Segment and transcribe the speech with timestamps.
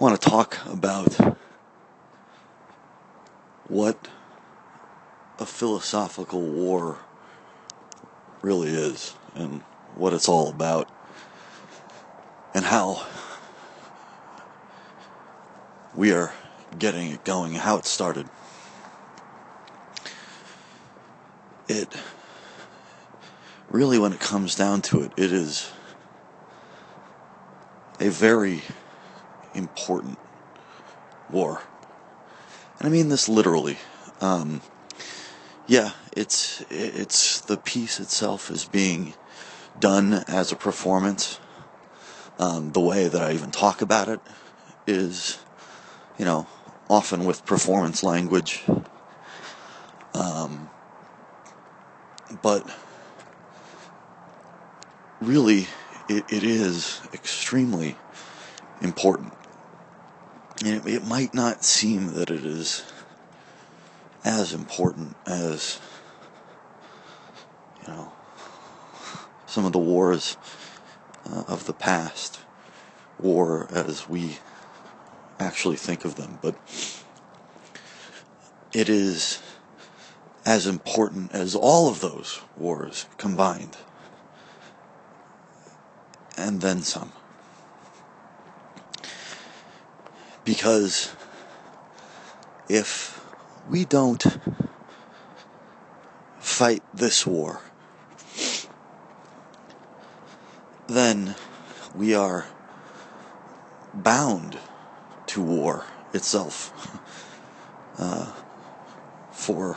[0.00, 1.36] want to talk about
[3.68, 4.08] what
[5.38, 6.96] a philosophical war
[8.40, 9.60] really is and
[9.96, 10.88] what it's all about
[12.54, 13.06] and how
[15.94, 16.32] we are
[16.78, 18.26] getting it going, how it started.
[21.68, 21.94] It
[23.70, 25.70] really, when it comes down to it, it is
[28.00, 28.62] a very
[29.54, 30.18] important
[31.28, 31.62] war.
[32.78, 33.78] And I mean this literally.
[34.20, 34.60] Um,
[35.66, 39.14] yeah, it's it's the piece itself is being
[39.78, 41.38] done as a performance.
[42.38, 44.20] Um, the way that I even talk about it
[44.86, 45.38] is,
[46.18, 46.48] you know,
[46.88, 48.64] often with performance language.
[50.14, 50.70] Um,
[52.42, 52.64] but
[55.20, 55.68] really,
[56.08, 57.96] it, it is extremely
[58.80, 59.34] important.
[60.64, 62.84] And it, it might not seem that it is
[64.24, 65.80] as important as,
[67.80, 68.12] you know,
[69.46, 70.36] some of the wars
[71.30, 72.40] uh, of the past,
[73.18, 74.38] war as we
[75.38, 76.54] actually think of them, but
[78.72, 79.42] it is
[80.44, 83.76] as important as all of those wars combined,
[86.36, 87.12] and then some.
[90.44, 91.14] Because
[92.68, 93.24] if
[93.68, 94.24] we don't
[96.38, 97.60] fight this war,
[100.86, 101.34] then
[101.94, 102.46] we are
[103.94, 104.58] bound
[105.26, 106.98] to war itself
[107.98, 108.32] uh,
[109.30, 109.76] for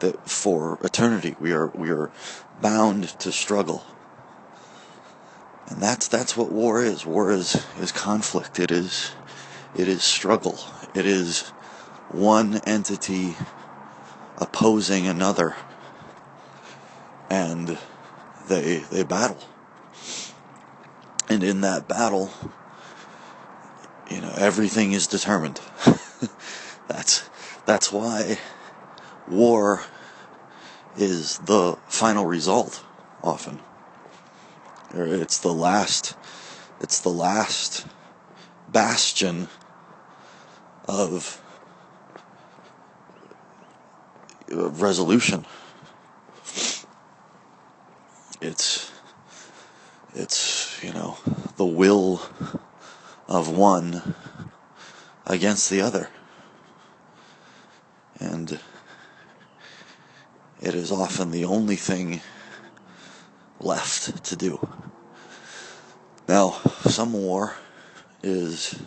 [0.00, 1.36] the for eternity.
[1.38, 2.10] We are we are
[2.60, 3.84] bound to struggle,
[5.68, 7.06] and that's that's what war is.
[7.06, 8.58] War is is conflict.
[8.58, 9.12] It is
[9.74, 10.58] it is struggle.
[10.94, 11.48] It is
[12.10, 13.36] one entity
[14.38, 15.54] opposing another,
[17.28, 17.78] and
[18.48, 19.38] they they battle.
[21.28, 22.32] And in that battle,
[24.10, 25.60] you know, everything is determined.
[26.88, 27.28] that's
[27.66, 28.38] that's why
[29.28, 29.84] war
[30.96, 32.84] is the final result
[33.22, 33.60] often.
[34.92, 36.16] It's the last
[36.80, 37.86] it's the last
[38.68, 39.48] bastion
[40.90, 41.40] of
[44.48, 45.46] resolution.
[48.40, 48.90] It's
[50.14, 51.16] it's you know
[51.56, 52.20] the will
[53.28, 54.14] of one
[55.26, 56.08] against the other.
[58.18, 58.58] And
[60.60, 62.20] it is often the only thing
[63.60, 64.68] left to do.
[66.28, 66.50] Now,
[66.86, 67.54] some war
[68.22, 68.78] is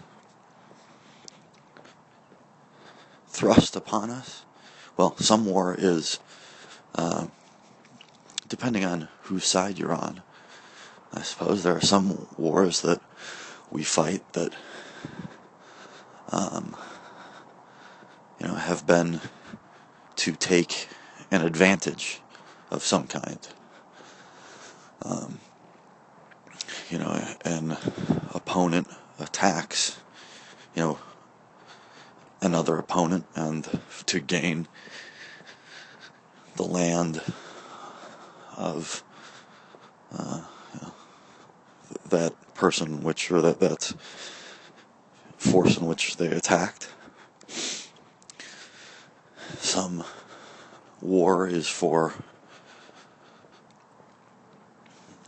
[3.33, 4.45] thrust upon us.
[4.95, 6.19] Well, some war is,
[6.93, 7.25] uh,
[8.47, 10.21] depending on whose side you're on.
[11.11, 13.01] I suppose there are some wars that
[13.71, 14.53] we fight that
[16.31, 16.75] um,
[18.39, 19.19] you know have been
[20.17, 20.87] to take
[21.31, 22.21] an advantage
[22.69, 23.39] of some kind.
[25.01, 25.39] Um,
[26.89, 27.77] you know, an
[28.33, 28.87] opponent
[29.19, 29.97] attacks,
[30.75, 30.99] you know,
[32.43, 34.67] another opponent and to gain
[36.57, 37.21] the land
[38.57, 39.03] of
[40.11, 40.41] uh,
[42.09, 43.93] that person which or that that
[45.37, 46.89] force in which they attacked.
[49.59, 50.03] Some
[51.01, 52.13] war is for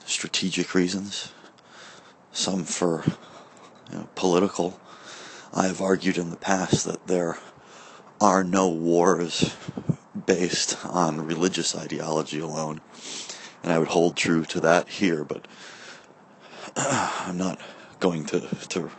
[0.06, 1.32] strategic reasons,
[2.32, 3.04] some for
[3.92, 4.80] you know, political.
[5.58, 7.38] I have argued in the past that there
[8.20, 9.56] are no wars
[10.26, 12.82] based on religious ideology alone,
[13.64, 15.48] and I would hold true to that here, but
[16.76, 17.62] I'm not
[18.02, 18.92] going to to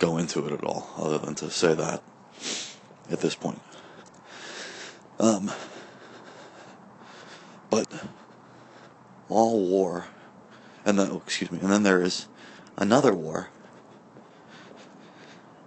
[0.00, 2.02] go into it at all, other than to say that
[3.08, 3.60] at this point.
[5.20, 5.52] Um,
[7.70, 7.86] but
[9.28, 10.06] all war,
[10.84, 12.26] and then oh, excuse me, and then there is
[12.76, 13.50] another war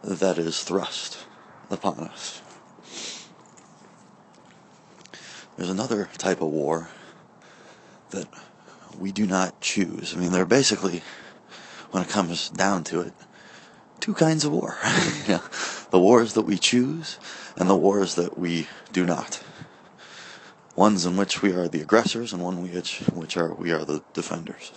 [0.03, 1.25] that is thrust
[1.69, 2.41] upon us.
[5.57, 6.89] There's another type of war
[8.11, 8.27] that
[8.97, 10.13] we do not choose.
[10.13, 11.01] I mean, there are basically
[11.91, 13.13] when it comes down to it,
[13.99, 14.77] two kinds of war.
[15.91, 17.17] the wars that we choose
[17.55, 19.43] and the wars that we do not.
[20.75, 24.03] Ones in which we are the aggressors and one which which are we are the
[24.13, 24.73] defenders.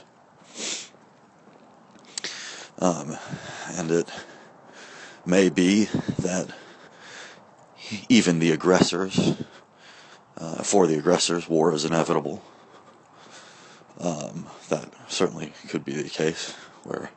[2.78, 3.18] Um,
[3.76, 4.10] and it
[5.26, 5.84] may be
[6.18, 6.48] that
[8.08, 9.34] even the aggressors,
[10.36, 12.42] uh, for the aggressors, war is inevitable.
[13.98, 16.52] Um, that certainly could be the case,
[16.84, 17.10] where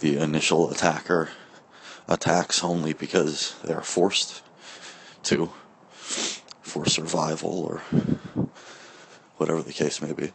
[0.00, 1.30] the initial attacker
[2.08, 4.42] attacks only because they are forced
[5.24, 5.50] to,
[5.94, 7.78] for survival or
[9.36, 10.32] whatever the case may be.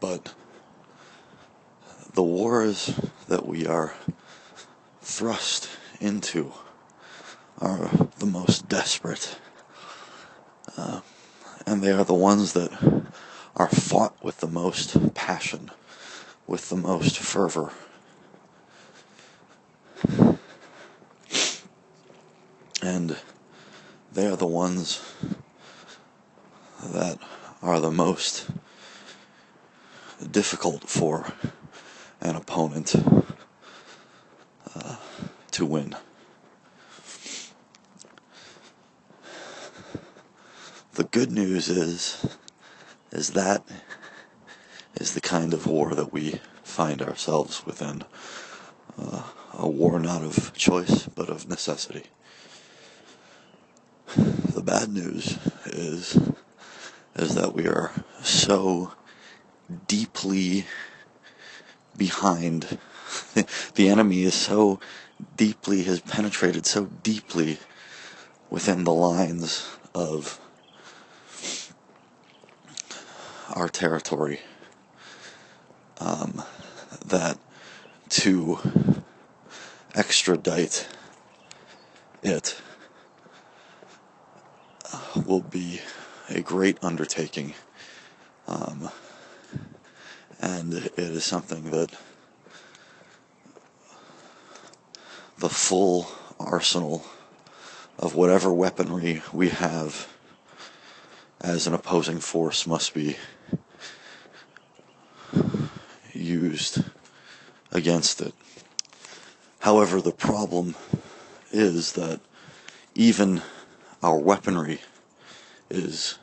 [0.00, 0.34] But
[2.14, 3.94] the wars that we are
[5.02, 5.68] thrust
[6.00, 6.52] into
[7.58, 9.36] are the most desperate.
[10.76, 11.00] Uh,
[11.66, 12.72] and they are the ones that
[13.56, 15.70] are fought with the most passion,
[16.46, 17.72] with the most fervor.
[22.80, 23.16] And
[24.12, 25.02] they are the ones
[26.82, 27.18] that
[27.60, 28.48] are the most
[30.30, 31.32] difficult for
[32.20, 32.94] an opponent
[35.52, 35.96] to win.
[40.94, 42.26] The good news is
[43.10, 43.64] is that
[44.94, 48.04] is the kind of war that we find ourselves within.
[48.98, 49.22] Uh,
[49.54, 52.04] a war not of choice, but of necessity.
[54.16, 56.18] The bad news is
[57.14, 57.92] is that we are
[58.22, 58.92] so
[59.86, 60.66] deeply
[61.96, 62.78] behind.
[63.74, 64.80] the enemy is so
[65.36, 67.58] deeply, has penetrated so deeply
[68.50, 70.38] within the lines of
[73.54, 74.40] our territory
[76.00, 76.42] um,
[77.04, 77.38] that
[78.08, 78.58] to
[79.94, 80.88] extradite
[82.22, 82.60] it
[85.26, 85.80] will be
[86.28, 87.54] a great undertaking.
[88.46, 88.90] Um,
[90.40, 91.92] and it is something that
[95.42, 96.06] the full
[96.38, 97.04] arsenal
[97.98, 100.06] of whatever weaponry we have
[101.40, 103.16] as an opposing force must be
[106.12, 106.84] used
[107.72, 108.32] against it.
[109.58, 110.76] However, the problem
[111.50, 112.20] is that
[112.94, 113.42] even
[114.00, 114.78] our weaponry
[115.68, 116.20] is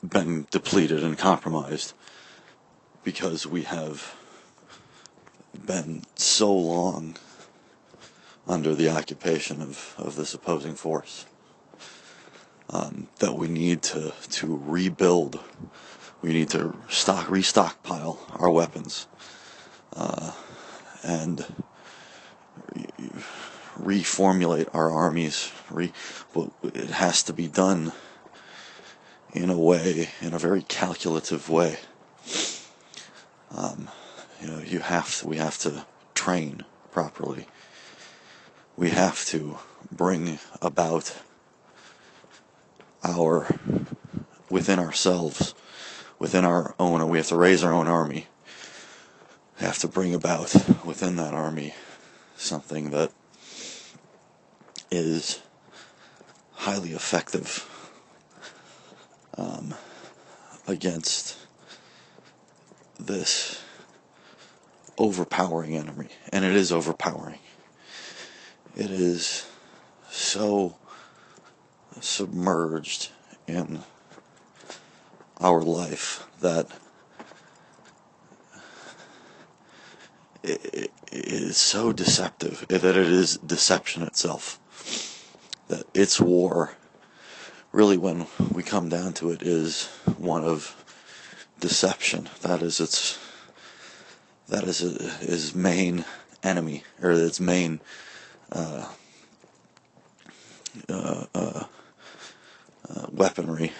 [0.00, 1.92] been depleted and compromised
[3.02, 4.14] because we have
[5.66, 7.16] been so long
[8.46, 11.26] under the occupation of, of this opposing force
[12.70, 15.40] um, that we need to, to rebuild.
[16.22, 19.06] We need to stock, restockpile our weapons
[19.94, 20.32] uh,
[21.02, 21.44] and
[22.74, 23.10] re-
[23.78, 25.50] reformulate our armies.
[25.70, 25.92] Re-
[26.34, 27.92] but it has to be done
[29.32, 31.78] in a way, in a very calculative way.
[33.50, 33.88] Um,
[34.40, 37.46] you know, you have to, we have to train properly.
[38.76, 39.58] We have to
[39.90, 41.16] bring about
[43.04, 43.48] our
[44.48, 45.54] within ourselves,
[46.18, 48.26] within our own, we have to raise our own army.
[49.58, 51.74] We have to bring about within that army
[52.36, 53.12] something that
[54.90, 55.40] is
[56.52, 57.66] highly effective
[59.36, 59.74] um,
[60.66, 61.36] against
[62.98, 63.62] this
[64.98, 66.08] overpowering enemy.
[66.32, 67.38] And it is overpowering.
[68.76, 69.46] It is
[70.10, 70.76] so
[72.00, 73.10] submerged
[73.46, 73.80] in
[75.40, 76.68] our life that
[80.42, 84.58] it, is so deceptive that it is deception itself.
[85.68, 86.76] That its war,
[87.72, 89.86] really, when we come down to it, is
[90.16, 90.76] one of
[91.58, 92.28] deception.
[92.42, 93.18] That is its
[94.48, 96.04] that is his main
[96.42, 97.80] enemy or its main
[98.52, 98.88] uh,
[100.88, 101.64] uh, uh,
[102.88, 103.72] uh, weaponry,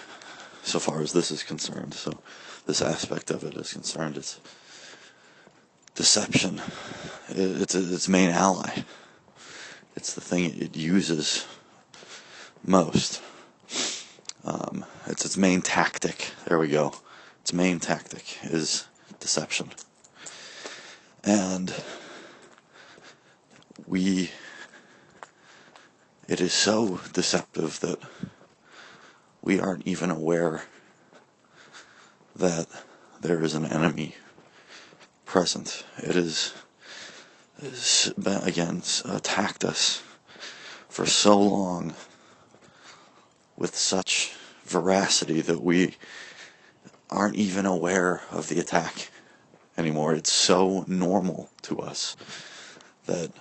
[0.63, 1.93] so far as this is concerned.
[1.93, 2.19] So,
[2.65, 4.17] this aspect of it is concerned.
[4.17, 4.39] It's
[5.95, 6.61] deception.
[7.29, 8.83] It's its main ally.
[9.95, 11.45] It's the thing it uses
[12.65, 13.21] most.
[14.43, 16.31] Um, it's its main tactic.
[16.47, 16.93] There we go.
[17.41, 18.87] Its main tactic is
[19.19, 19.71] deception.
[21.23, 21.73] And
[23.85, 24.31] we,
[26.27, 27.99] it is so deceptive that
[29.41, 30.63] we aren't even aware
[32.35, 32.67] that
[33.21, 34.15] there is an enemy
[35.25, 35.83] present.
[35.97, 36.53] It is
[38.25, 40.01] again attacked us
[40.89, 41.93] for so long
[43.55, 44.33] with such
[44.65, 45.95] veracity that we
[47.09, 49.09] aren't even aware of the attack
[49.77, 50.13] anymore.
[50.13, 52.15] It's so normal to us
[53.05, 53.31] that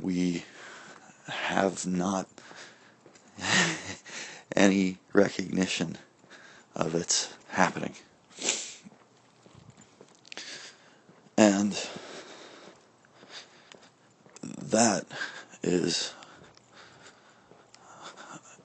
[0.00, 0.44] we
[1.28, 2.28] have not
[4.56, 5.98] any recognition
[6.74, 7.94] of its happening.
[11.36, 11.78] And
[14.42, 15.06] that
[15.62, 16.12] is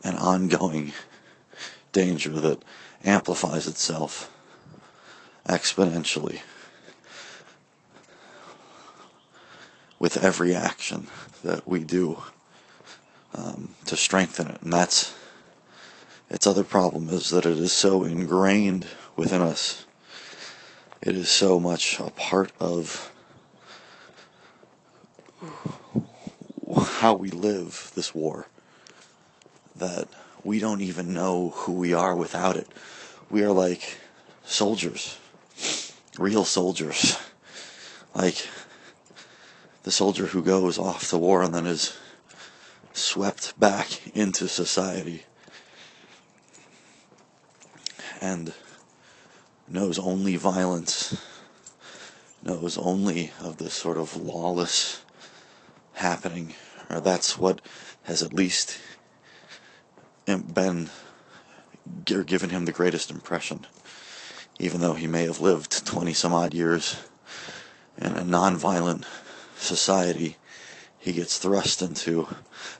[0.03, 0.93] an ongoing
[1.91, 2.63] danger that
[3.03, 4.31] amplifies itself
[5.47, 6.41] exponentially
[9.99, 11.07] with every action
[11.43, 12.21] that we do
[13.37, 14.61] um, to strengthen it.
[14.61, 15.13] And that's
[16.29, 19.85] its other problem is that it is so ingrained within us.
[21.01, 23.11] It is so much a part of
[26.99, 28.47] how we live this war
[29.75, 30.07] that
[30.43, 32.67] we don't even know who we are without it.
[33.29, 33.99] We are like
[34.43, 35.17] soldiers,
[36.17, 37.17] real soldiers.
[38.15, 38.47] Like
[39.83, 41.95] the soldier who goes off to war and then is
[42.97, 45.23] swept back into society.
[48.19, 48.53] And
[49.67, 51.15] knows only violence,
[52.41, 55.01] knows only of this sort of lawless
[55.93, 56.53] happening,
[56.89, 57.61] or that's what
[58.03, 58.79] has at least
[60.25, 60.89] been
[62.05, 63.65] given him the greatest impression,
[64.59, 66.97] even though he may have lived 20 some odd years
[67.97, 69.05] in a non-violent
[69.57, 70.37] society,
[71.07, 72.27] he gets thrust into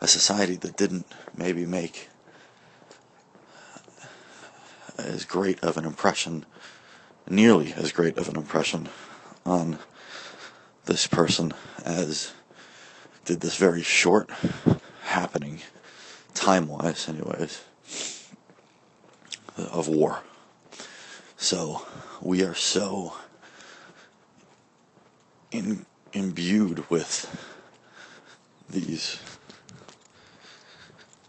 [0.02, 1.06] a society that didn't
[1.38, 2.10] maybe make
[4.98, 6.46] as great of an impression,
[7.30, 8.90] nearly as great of an impression
[9.46, 9.80] on
[10.84, 11.54] this person
[11.86, 12.34] as
[13.24, 14.30] did this very short
[15.04, 15.62] happening,
[16.34, 17.64] time wise, anyways,
[19.56, 20.22] of war.
[21.38, 21.88] So
[22.22, 23.14] we are so
[25.50, 27.56] in, imbued with
[28.70, 29.20] these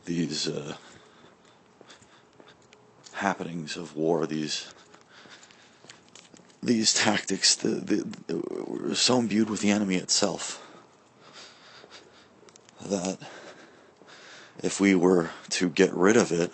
[0.05, 0.75] these uh,
[3.13, 4.73] happenings of war, these
[6.63, 10.65] these tactics, the, the, the, so imbued with the enemy itself
[12.85, 13.19] that
[14.63, 16.51] if we were to get rid of it,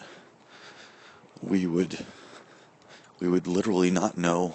[1.40, 2.04] we would
[3.20, 4.54] we would literally not know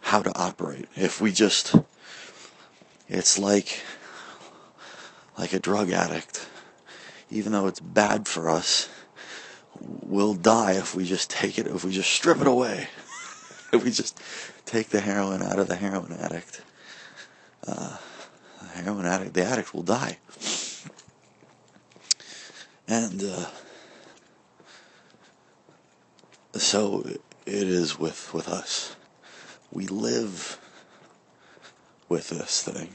[0.00, 0.88] how to operate.
[0.96, 1.74] If we just
[3.08, 3.80] it's like
[5.38, 6.48] like a drug addict.
[7.30, 8.88] Even though it's bad for us,
[9.80, 12.88] we'll die if we just take it, if we just strip it away.
[13.72, 14.20] if we just
[14.64, 16.62] take the heroin out of the heroin addict.
[17.66, 17.96] Uh,
[18.60, 20.18] the heroin addict, the addict will die.
[22.88, 23.46] And uh,
[26.54, 28.96] so it is with, with us.
[29.70, 30.58] We live
[32.08, 32.94] with this thing.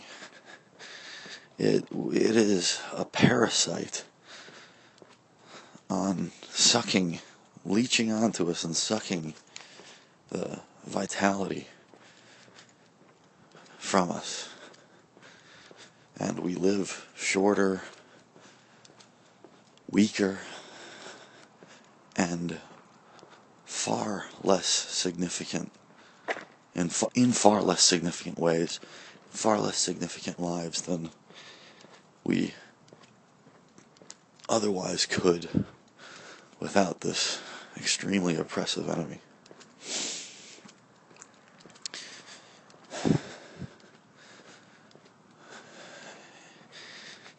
[1.57, 4.03] It, it is a parasite
[5.89, 7.19] on sucking,
[7.63, 9.35] leeching onto us and sucking
[10.29, 11.67] the vitality
[13.77, 14.49] from us.
[16.19, 17.81] And we live shorter,
[19.89, 20.39] weaker,
[22.15, 22.57] and
[23.65, 25.71] far less significant,
[26.73, 28.79] in, in far less significant ways,
[29.29, 31.09] far less significant lives than
[32.23, 32.53] we
[34.49, 35.65] otherwise could
[36.59, 37.41] without this
[37.77, 39.19] extremely oppressive enemy.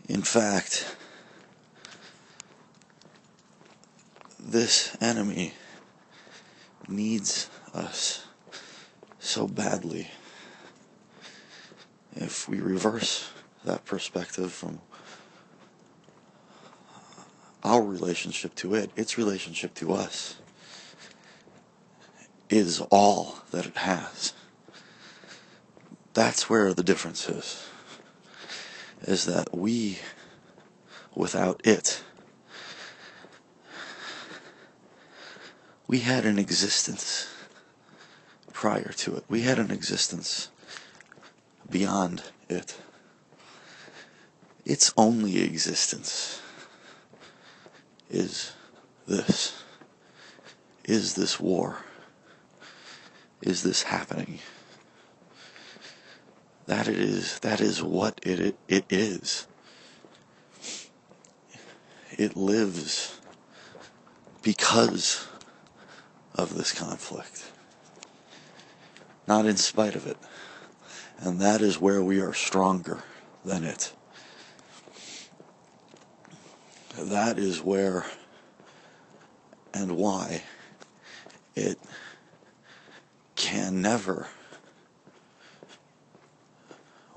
[0.09, 0.97] In fact,
[4.39, 5.55] this enemy
[6.87, 8.27] needs us
[9.19, 10.11] so badly.
[12.15, 13.31] If we reverse
[13.65, 14.81] that perspective from
[17.63, 20.37] our relationship to it, its relationship to us,
[22.51, 24.35] is all that it has.
[26.13, 27.67] That's where the difference is.
[29.03, 29.99] Is that we,
[31.15, 32.03] without it,
[35.87, 37.29] we had an existence
[38.53, 39.25] prior to it.
[39.29, 40.49] We had an existence
[41.71, 42.77] beyond it.
[44.65, 46.41] Its only existence
[48.11, 48.53] is
[49.07, 49.63] this?
[50.85, 51.79] Is this war?
[53.43, 54.39] Is this happening?
[56.67, 59.47] That it is, that is what it, it, is.
[62.13, 63.21] It lives
[64.43, 65.27] because
[66.35, 67.51] of this conflict,
[69.27, 70.17] not in spite of it.
[71.19, 73.03] And that is where we are stronger
[73.45, 73.93] than it.
[76.99, 78.05] That is where
[79.73, 80.43] and why
[81.57, 81.79] it
[83.35, 84.29] can never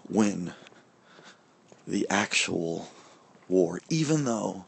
[0.10, 0.53] win
[1.88, 2.89] the actual
[3.48, 4.65] war, even though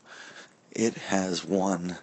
[0.72, 1.98] it has won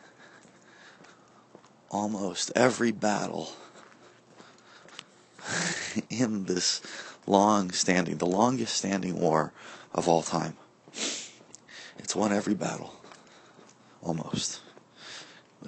[1.90, 3.52] almost every battle
[6.10, 6.82] in this
[7.26, 9.52] long standing, the longest standing war
[9.94, 10.56] of all time.
[11.98, 12.95] It's won every battle.
[14.06, 14.60] Almost.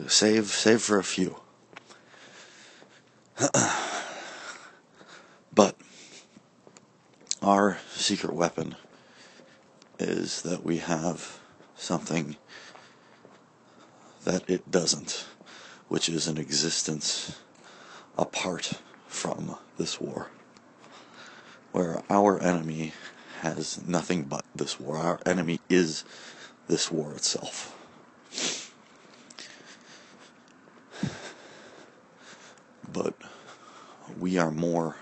[0.06, 1.40] Save save for a few.
[5.52, 5.74] but
[7.42, 8.76] our secret weapon
[9.98, 11.40] is that we have
[11.74, 12.36] something
[14.22, 15.26] that it doesn't,
[15.88, 17.40] which is an existence
[18.16, 18.74] apart
[19.08, 20.28] from this war.
[21.72, 22.92] Where our enemy
[23.40, 24.96] has nothing but this war.
[24.96, 26.04] Our enemy is
[26.68, 27.74] this war itself.
[32.92, 33.14] But
[34.18, 34.96] we are more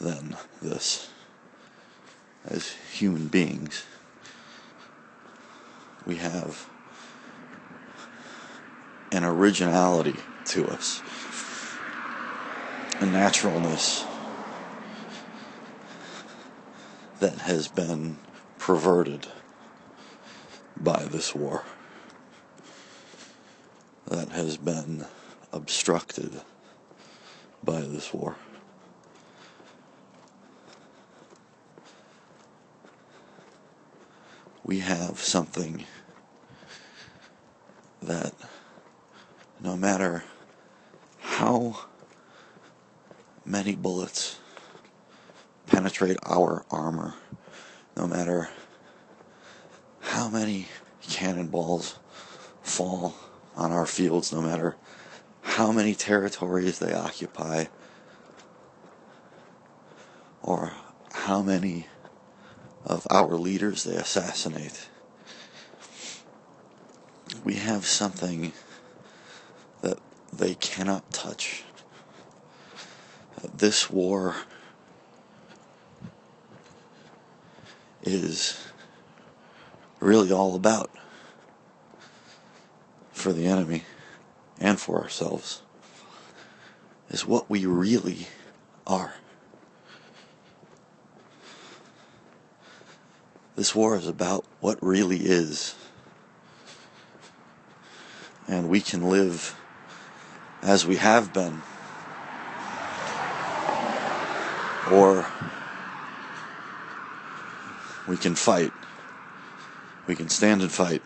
[0.00, 1.10] than this.
[2.44, 3.84] As human beings,
[6.06, 6.66] we have
[9.12, 11.02] an originality to us,
[13.00, 14.06] a naturalness
[17.20, 18.18] that has been
[18.58, 19.26] perverted
[20.76, 21.64] by this war,
[24.06, 25.04] that has been
[25.52, 26.40] obstructed
[27.62, 28.36] by this war.
[34.64, 35.84] We have something
[38.02, 38.32] that
[39.60, 40.24] no matter
[41.20, 41.78] how
[43.44, 44.38] many bullets
[45.66, 47.14] penetrate our armor,
[47.96, 48.48] no matter
[50.00, 50.66] how many
[51.02, 51.98] cannonballs
[52.62, 53.14] fall
[53.56, 54.76] on our fields, no matter
[55.48, 57.64] how many territories they occupy,
[60.42, 60.72] or
[61.12, 61.86] how many
[62.84, 64.88] of our leaders they assassinate.
[67.42, 68.52] We have something
[69.80, 69.98] that
[70.32, 71.64] they cannot touch.
[73.56, 74.36] This war
[78.02, 78.68] is
[79.98, 80.90] really all about
[83.12, 83.82] for the enemy
[84.60, 85.62] and for ourselves
[87.10, 88.26] is what we really
[88.86, 89.14] are.
[93.56, 95.74] This war is about what really is.
[98.46, 99.58] And we can live
[100.62, 101.60] as we have been.
[104.92, 105.26] Or
[108.06, 108.72] we can fight.
[110.06, 111.02] We can stand and fight.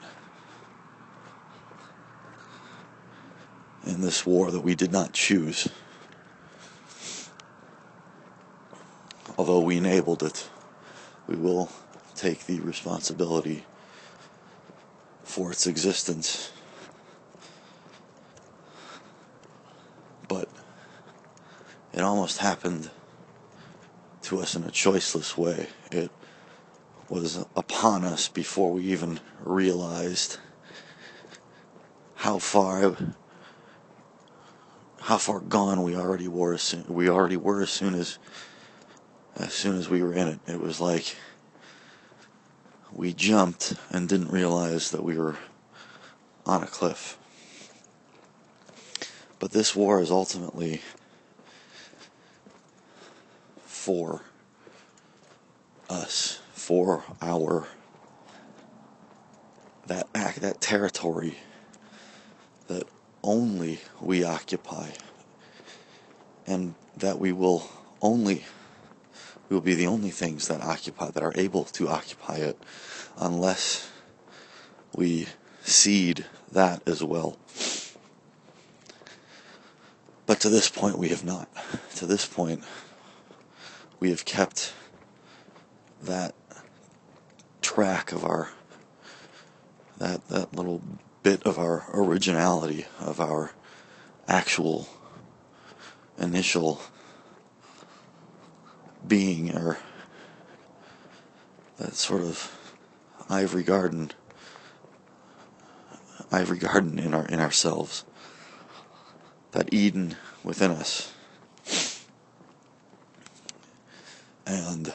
[3.84, 5.68] In this war that we did not choose.
[9.36, 10.48] Although we enabled it,
[11.26, 11.70] we will
[12.14, 13.64] take the responsibility
[15.24, 16.52] for its existence.
[20.28, 20.48] But
[21.92, 22.90] it almost happened
[24.22, 25.66] to us in a choiceless way.
[25.90, 26.10] It
[27.08, 30.38] was upon us before we even realized
[32.14, 32.96] how far
[35.12, 36.56] how far gone we already were
[36.88, 38.18] we already were as soon as
[39.36, 40.40] as soon as we were in it.
[40.46, 41.16] It was like
[42.90, 45.36] we jumped and didn't realize that we were
[46.46, 47.18] on a cliff.
[49.38, 50.80] But this war is ultimately
[53.66, 54.22] for
[55.90, 57.68] us for our
[59.88, 61.36] that act that territory
[62.68, 62.86] that
[63.22, 64.90] only we occupy
[66.46, 67.68] and that we will
[68.00, 68.44] only
[69.48, 72.58] we will be the only things that occupy that are able to occupy it
[73.18, 73.90] unless
[74.94, 75.26] we
[75.62, 77.36] cede that as well.
[80.26, 81.48] But to this point we have not.
[81.96, 82.64] To this point
[84.00, 84.72] we have kept
[86.02, 86.34] that
[87.60, 88.50] track of our
[89.98, 90.82] that that little
[91.22, 93.52] bit of our originality of our
[94.28, 94.88] actual
[96.18, 96.80] initial
[99.06, 99.78] being or
[101.78, 102.58] that sort of
[103.28, 104.10] ivory garden
[106.30, 108.04] ivory garden in our in ourselves
[109.52, 111.12] that Eden within us.
[114.46, 114.92] And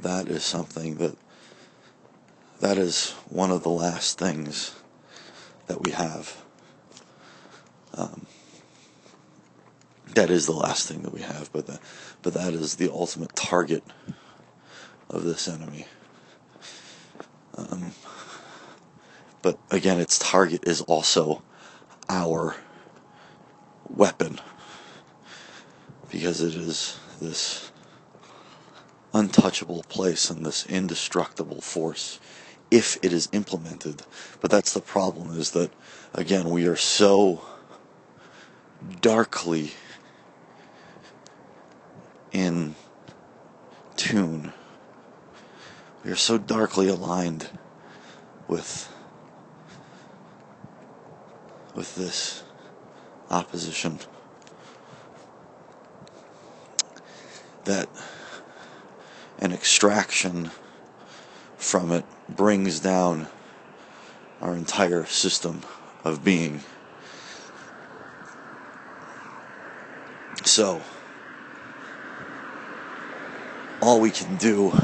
[0.00, 1.16] that is something that
[2.62, 4.72] that is one of the last things
[5.66, 6.40] that we have.
[7.92, 8.26] Um,
[10.14, 11.80] that is the last thing that we have, but
[12.22, 13.82] but that is the ultimate target
[15.10, 15.86] of this enemy.
[17.58, 17.90] Um,
[19.42, 21.42] but again, its target is also
[22.08, 22.54] our
[23.88, 24.40] weapon
[26.12, 27.72] because it is this
[29.12, 32.20] untouchable place and this indestructible force
[32.72, 34.02] if it is implemented.
[34.40, 35.70] But that's the problem is that,
[36.14, 37.42] again, we are so
[39.02, 39.72] darkly
[42.32, 42.74] in
[43.96, 44.54] tune.
[46.02, 47.50] We are so darkly aligned
[48.48, 48.88] with
[51.74, 52.42] with this
[53.30, 53.98] opposition
[57.64, 57.88] that
[59.38, 60.50] an extraction
[61.72, 63.26] from it brings down
[64.42, 65.62] our entire system
[66.04, 66.60] of being.
[70.44, 70.82] So,
[73.80, 74.78] all we can do,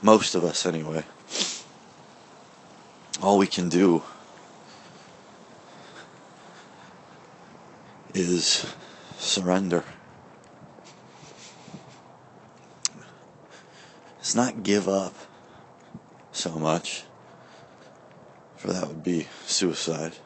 [0.00, 1.04] most of us anyway,
[3.22, 4.02] all we can do
[8.14, 8.74] is
[9.18, 9.84] surrender.
[14.28, 15.14] It's not give up
[16.32, 17.04] so much,
[18.58, 20.16] for that would be suicide,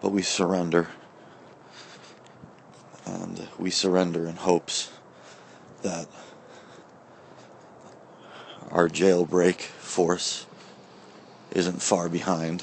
[0.00, 0.86] but we surrender
[3.04, 4.92] and we surrender in hopes
[5.82, 6.06] that
[8.70, 10.46] our jailbreak force
[11.50, 12.62] isn't far behind.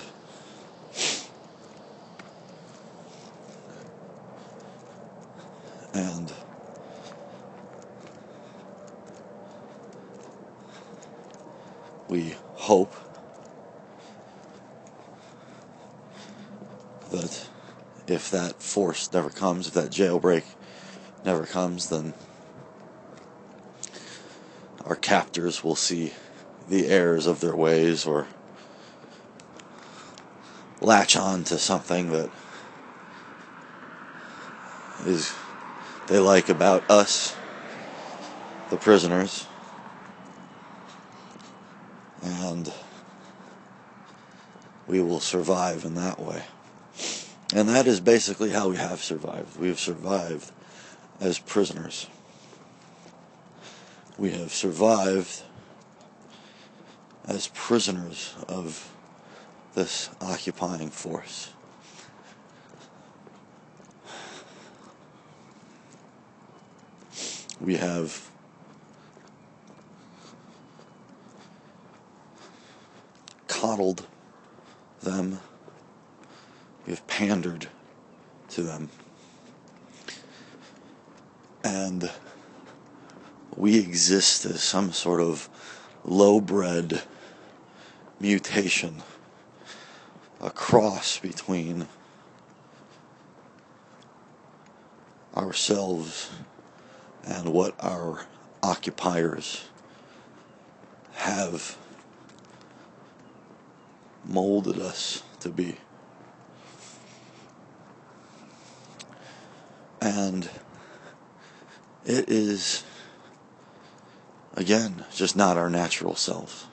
[5.93, 6.31] And
[12.09, 12.93] we hope
[17.11, 17.49] that
[18.07, 18.31] if
[19.13, 20.43] never comes, if that jailbreak
[21.23, 22.13] never comes, then
[24.85, 26.13] our captors will see
[26.69, 28.27] the errors of their ways or
[30.81, 32.29] latch on to something that
[35.05, 35.33] is
[36.07, 37.35] they like about us,
[38.69, 39.45] the prisoners,
[42.23, 42.71] and
[44.87, 46.43] we will survive in that way.
[47.57, 49.59] And that is basically how we have survived.
[49.59, 50.51] We have survived
[51.19, 52.05] as prisoners.
[54.15, 55.41] We have survived
[57.25, 58.93] as prisoners of
[59.73, 61.51] this occupying force.
[67.59, 68.29] We have
[73.47, 74.05] coddled
[75.01, 75.39] them
[76.87, 77.67] we have pandered
[78.47, 78.89] to them.
[81.63, 82.09] And
[83.57, 85.49] we exist as some sort of
[86.05, 87.03] low bred
[88.21, 89.03] mutation,
[90.39, 91.87] a cross between
[95.35, 96.31] ourselves
[97.25, 98.25] and what our
[98.63, 99.65] occupiers
[101.15, 101.77] have
[104.25, 105.75] molded us to be.
[110.07, 110.49] And
[112.05, 112.85] it is,
[114.53, 116.69] again, just not our natural self.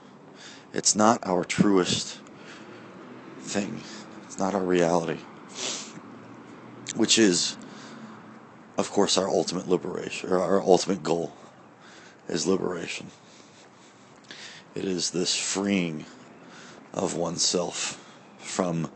[0.73, 2.21] It's not our truest
[3.41, 3.81] thing.
[4.23, 5.19] It's not our reality.
[6.95, 7.57] Which is,
[8.79, 11.33] of course, our ultimate liberation, or our ultimate goal
[12.29, 13.09] is liberation.
[14.77, 16.07] It is this freeing
[16.93, 18.01] of oneself
[18.39, 18.93] from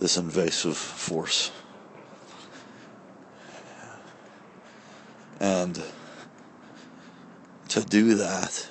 [0.00, 1.52] this invasive force.
[5.40, 5.82] And
[7.70, 8.68] to do that,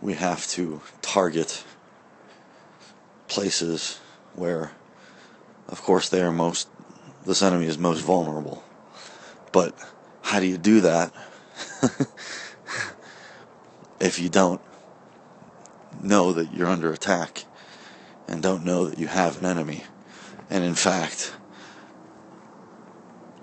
[0.00, 1.64] we have to target
[3.26, 3.98] places
[4.34, 4.70] where,
[5.68, 6.68] of course, they are most,
[7.26, 8.62] this enemy is most vulnerable.
[9.50, 9.74] But
[10.22, 11.12] how do you do that
[14.00, 14.60] if you don't
[16.00, 17.44] know that you're under attack
[18.28, 19.84] and don't know that you have an enemy?
[20.48, 21.34] And in fact,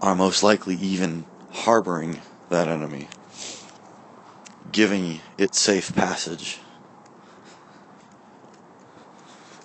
[0.01, 3.07] are most likely even harboring that enemy,
[4.71, 6.59] giving it safe passage,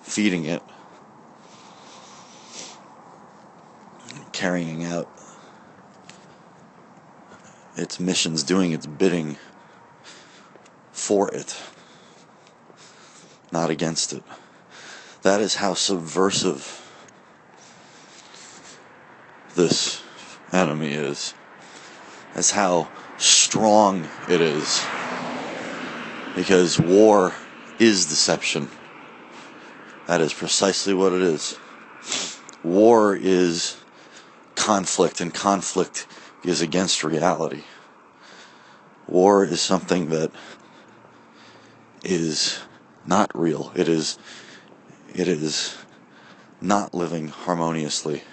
[0.01, 0.61] feeding it,
[4.33, 5.07] carrying out
[7.77, 9.37] its missions, doing its bidding
[10.91, 11.61] for it,
[13.51, 14.23] not against it.
[15.21, 16.81] That is how subversive
[19.55, 20.04] this
[20.55, 21.33] enemy is.
[22.33, 24.83] That's how strong it is.
[26.35, 27.33] Because war
[27.79, 28.69] is deception.
[30.07, 31.57] That is precisely what it is.
[32.63, 33.77] War is
[34.55, 36.07] conflict, and conflict
[36.43, 37.63] is against reality.
[39.07, 40.31] War is something that
[42.03, 42.59] is
[43.05, 43.71] not real.
[43.75, 44.17] It is
[45.13, 45.77] it is
[46.59, 48.23] not living harmoniously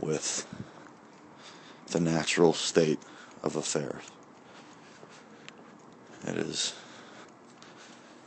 [0.00, 0.46] with
[1.88, 2.98] the natural state
[3.42, 4.02] of affairs.
[6.26, 6.74] It is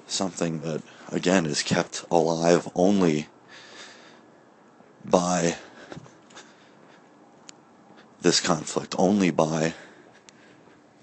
[0.06, 3.28] something that, again, is kept alive only
[5.04, 5.58] by
[8.22, 9.74] this conflict, only by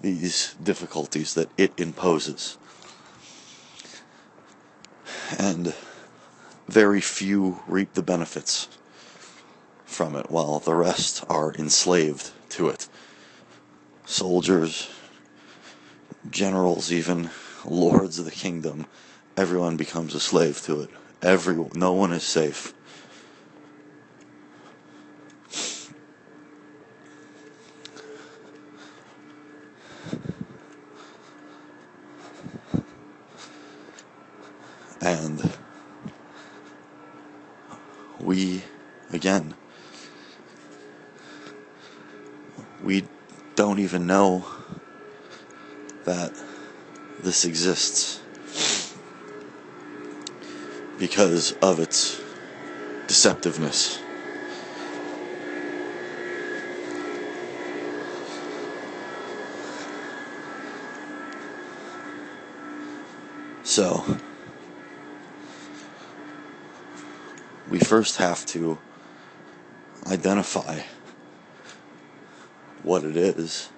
[0.01, 2.57] these difficulties that it imposes.
[5.37, 5.73] And
[6.67, 8.67] very few reap the benefits
[9.95, 12.89] from it, while the rest are enslaved to it.
[14.05, 14.89] Soldiers,
[16.29, 17.29] generals, even
[17.63, 18.87] lords of the kingdom,
[19.37, 20.89] everyone becomes a slave to it.
[21.21, 22.73] Every, no one is safe.
[34.99, 35.53] And
[38.19, 38.63] we,
[39.13, 39.53] again,
[42.85, 43.03] we
[43.55, 44.45] don't even know
[46.03, 46.31] that
[47.23, 48.21] this exists
[50.99, 52.21] because of its
[53.07, 53.99] deceptiveness.
[63.63, 64.19] So,
[67.71, 68.77] we first have to
[70.05, 70.81] identify
[72.85, 73.69] what it is.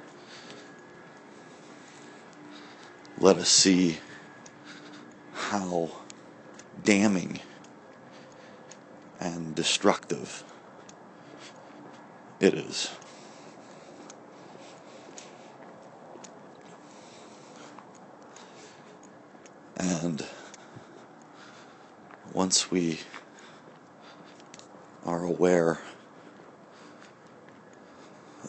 [3.17, 3.99] Let us see
[5.33, 5.91] how
[6.83, 7.39] damning
[9.17, 10.43] and destructive
[12.41, 12.91] it is.
[19.77, 20.25] And
[22.33, 22.99] once we
[25.05, 25.79] are aware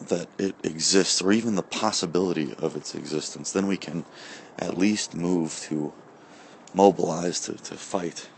[0.09, 4.05] that it exists, or even the possibility of its existence, then we can
[4.57, 5.93] at least move to
[6.73, 8.29] mobilize to, to fight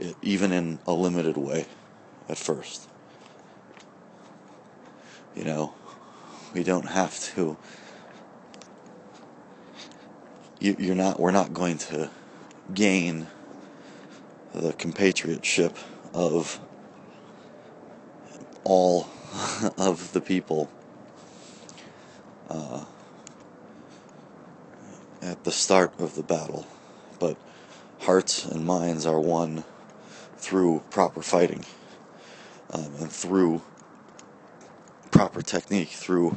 [0.00, 1.66] it, even in a limited way
[2.28, 2.88] at first.
[5.34, 5.74] You know,
[6.52, 7.56] we don't have to.
[10.60, 11.18] You, you're not.
[11.20, 12.10] We're not going to
[12.72, 13.26] gain
[14.52, 15.76] the compatriotship
[16.14, 16.60] of
[18.62, 19.08] all
[19.78, 20.70] of the people
[22.48, 22.84] uh,
[25.22, 26.66] at the start of the battle,
[27.18, 27.36] but
[28.00, 29.64] hearts and minds are won
[30.36, 31.64] through proper fighting
[32.72, 33.62] um, and through
[35.10, 36.36] proper technique, through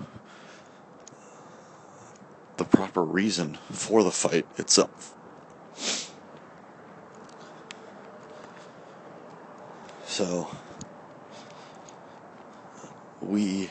[2.57, 5.13] the proper reason for the fight itself.
[10.05, 10.47] So,
[13.21, 13.69] we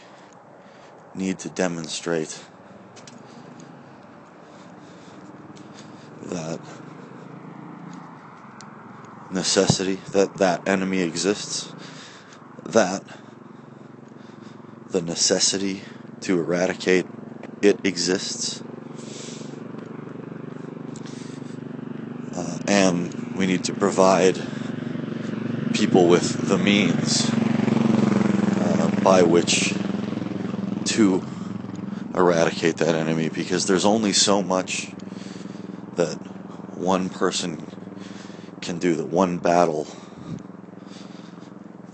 [1.14, 2.42] need to demonstrate
[6.22, 6.60] that
[9.30, 11.74] necessity, that that enemy exists,
[12.64, 13.02] that
[14.90, 15.82] the necessity
[16.20, 17.06] to eradicate
[17.62, 18.62] it exists,
[22.34, 24.40] uh, and we need to provide
[25.72, 27.30] people with the means
[29.06, 29.72] by which
[30.84, 31.24] to
[32.12, 34.92] eradicate that enemy because there's only so much
[35.94, 36.18] that
[36.74, 37.68] one person
[38.60, 39.86] can do, that one battle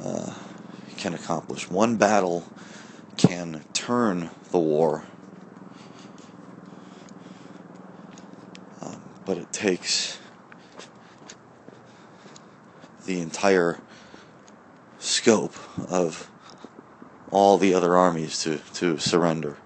[0.03, 0.33] uh,
[0.97, 1.71] can accomplish.
[1.71, 2.49] One battle
[3.19, 5.05] can turn the war,
[8.81, 10.19] um, but it takes
[13.05, 13.81] the entire
[14.99, 15.53] scope
[15.91, 16.32] of
[17.33, 19.57] all the other armies to, to surrender.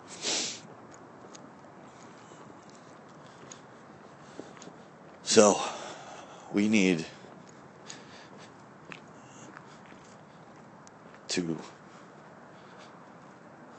[5.25, 5.61] So,
[6.53, 7.05] we need
[11.29, 11.59] to,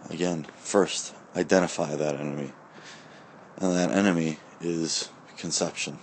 [0.10, 2.52] again, first identify that enemy
[3.60, 6.00] And that enemy is conception.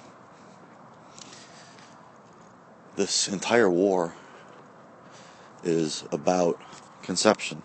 [2.97, 4.14] This entire war
[5.62, 6.61] is about
[7.03, 7.62] conception.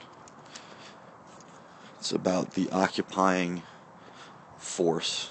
[2.12, 3.62] About the occupying
[4.58, 5.30] force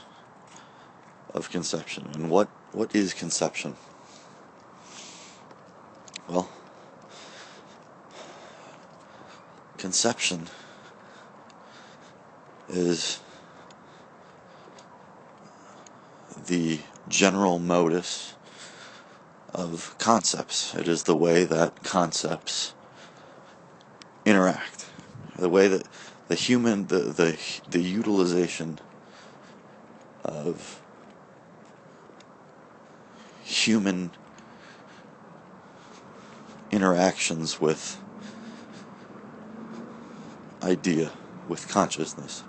[1.35, 2.09] of conception.
[2.15, 3.75] And what, what is conception?
[6.29, 6.49] Well,
[9.77, 10.47] conception
[12.69, 13.19] is
[16.47, 18.35] the general modus
[19.53, 20.75] of concepts.
[20.75, 22.75] It is the way that concepts
[24.25, 24.87] interact,
[25.37, 25.87] the way that
[26.29, 27.39] the human, the the
[27.71, 28.79] the utilization
[30.25, 30.81] of
[33.43, 34.11] human
[36.71, 37.99] interactions with
[40.63, 41.11] idea,
[41.49, 42.45] with consciousness.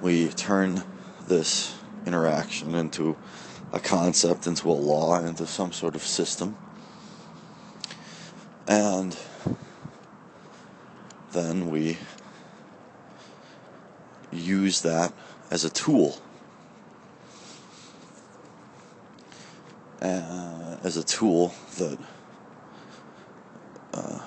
[0.00, 0.84] We turn
[1.28, 3.16] this interaction into
[3.72, 6.56] a concept, into a law, into some sort of system.
[8.66, 9.16] And
[11.32, 11.96] then we
[14.30, 15.12] use that
[15.50, 16.18] as a tool.
[20.00, 21.96] Uh, as a tool that
[23.94, 24.18] uh,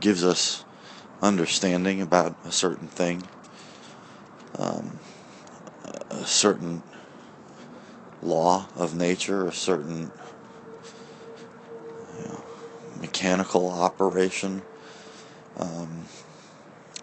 [0.00, 0.64] gives us
[1.20, 3.22] understanding about a certain thing,
[4.58, 4.98] um,
[6.10, 6.82] a certain
[8.22, 10.10] law of nature, a certain
[12.18, 12.44] you know,
[13.00, 14.62] mechanical operation,
[15.58, 16.04] um,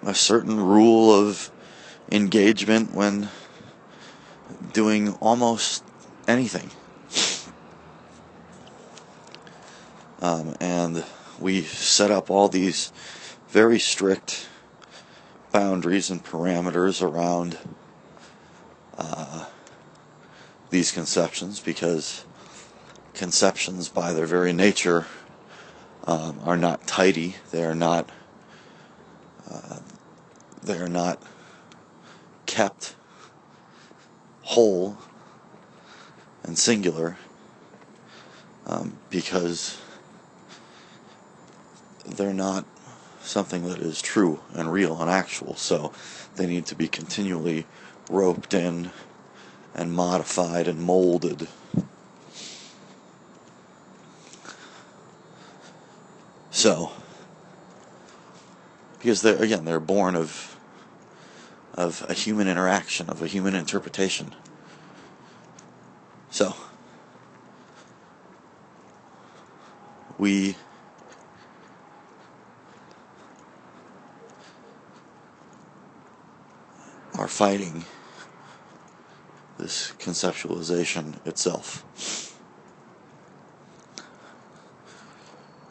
[0.03, 1.51] a certain rule of
[2.11, 3.29] engagement when
[4.71, 5.83] doing almost
[6.27, 6.69] anything.
[10.21, 11.03] Um, and
[11.39, 12.93] we set up all these
[13.49, 14.47] very strict
[15.51, 17.57] boundaries and parameters around
[18.97, 19.45] uh,
[20.69, 22.25] these conceptions because
[23.13, 25.05] conceptions, by their very nature,
[26.05, 27.35] um, are not tidy.
[27.51, 28.09] They are not.
[29.53, 29.79] Uh,
[30.63, 31.21] they are not
[32.45, 32.95] kept
[34.41, 34.97] whole
[36.43, 37.17] and singular
[38.65, 39.79] um, because
[42.05, 42.65] they're not
[43.21, 45.55] something that is true and real and actual.
[45.55, 45.93] So
[46.35, 47.65] they need to be continually
[48.09, 48.91] roped in
[49.73, 51.47] and modified and molded.
[56.51, 56.91] So,
[59.03, 60.55] because they're again they're born of
[61.73, 64.33] of a human interaction, of a human interpretation.
[66.29, 66.55] So,
[70.17, 70.55] we
[77.15, 77.85] are fighting
[79.57, 82.39] this conceptualization itself.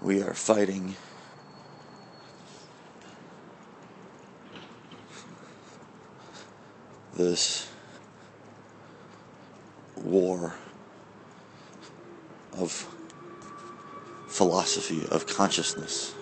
[0.01, 0.97] We are fighting
[7.23, 7.69] this
[9.97, 10.55] war
[12.55, 12.87] of
[14.27, 16.15] philosophy, of consciousness.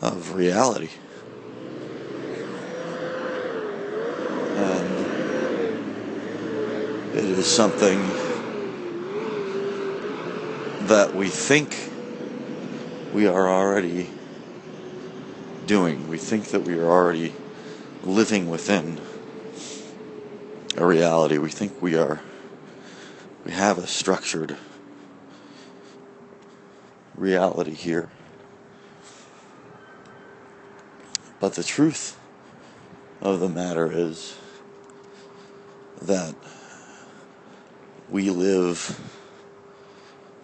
[0.00, 0.90] of reality.
[4.54, 5.06] And
[7.16, 7.98] it is something
[10.86, 11.87] that we think
[13.12, 14.10] we are already
[15.66, 16.08] doing.
[16.08, 17.32] We think that we are already
[18.02, 19.00] living within
[20.76, 21.38] a reality.
[21.38, 22.20] We think we are,
[23.44, 24.56] we have a structured
[27.16, 28.10] reality here.
[31.40, 32.18] But the truth
[33.20, 34.36] of the matter is
[36.02, 36.34] that
[38.10, 39.00] we live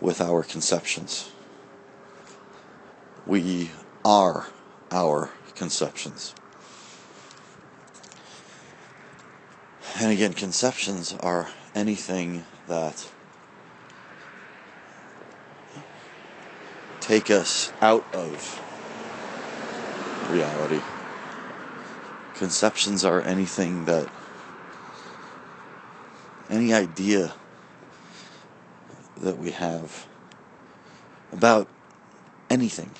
[0.01, 1.34] with our conceptions.
[3.27, 3.70] We
[4.05, 4.47] are
[4.91, 6.35] our conceptions.
[9.99, 13.09] And again, conceptions are anything that
[17.01, 18.61] take us out of
[20.31, 20.81] reality.
[22.35, 24.09] Conceptions are anything that,
[26.51, 27.33] any idea
[29.18, 30.07] that we have
[31.33, 31.68] about
[32.51, 32.91] anything.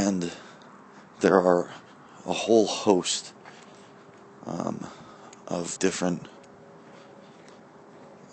[0.00, 0.30] and
[1.20, 1.68] there are
[2.26, 3.34] a whole host
[4.46, 4.86] um,
[5.46, 6.26] of different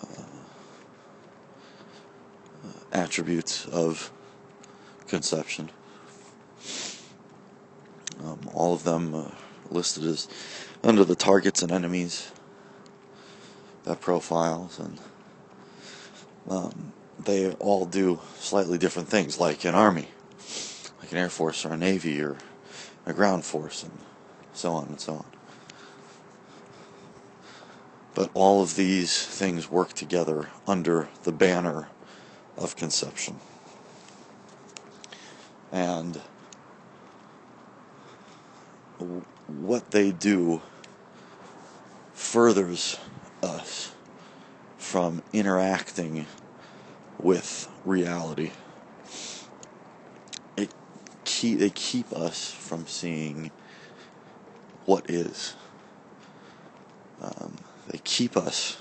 [0.02, 0.24] uh,
[2.94, 4.12] attributes of
[5.08, 5.70] conception.
[8.24, 9.32] Um, all of them uh,
[9.70, 10.30] listed as
[10.86, 12.32] under the targets and enemies
[13.84, 14.98] that profiles, and
[16.50, 20.08] um, they all do slightly different things, like an army
[21.00, 22.38] like an air force or a navy or
[23.06, 23.98] a ground force and
[24.54, 25.26] so on and so on
[28.16, 31.88] but all of these things work together under the banner
[32.58, 33.40] of conception
[35.72, 36.20] and
[39.48, 40.62] what they do
[42.14, 42.98] furthers
[43.44, 43.94] us
[44.78, 46.26] from interacting
[47.20, 48.52] with reality.
[51.28, 53.52] They keep us from seeing
[54.86, 55.56] what is.
[57.22, 57.58] Um,
[57.90, 58.78] they keep us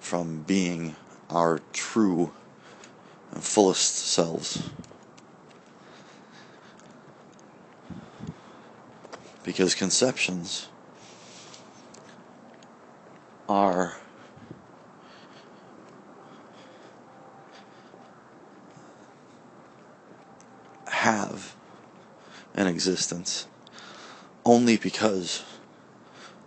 [0.00, 0.96] from being
[1.30, 2.32] our true
[3.32, 4.68] and fullest selves.
[9.44, 10.66] Because conceptions
[13.48, 13.96] are
[21.00, 21.56] have
[22.54, 23.46] an existence
[24.44, 25.42] only because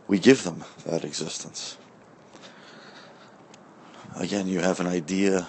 [0.08, 1.76] we give them that existence.
[4.16, 5.48] Again, you have an idea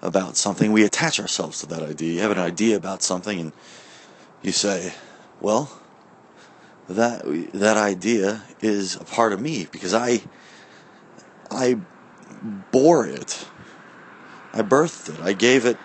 [0.00, 2.14] about something, we attach ourselves to that idea.
[2.14, 3.52] You have an idea about something, and
[4.40, 4.94] you say,
[5.42, 5.70] Well,
[6.88, 10.22] that that idea is a part of me because I
[11.50, 11.76] I
[12.72, 13.46] bore it.
[14.54, 15.20] I birthed it.
[15.20, 15.76] I gave it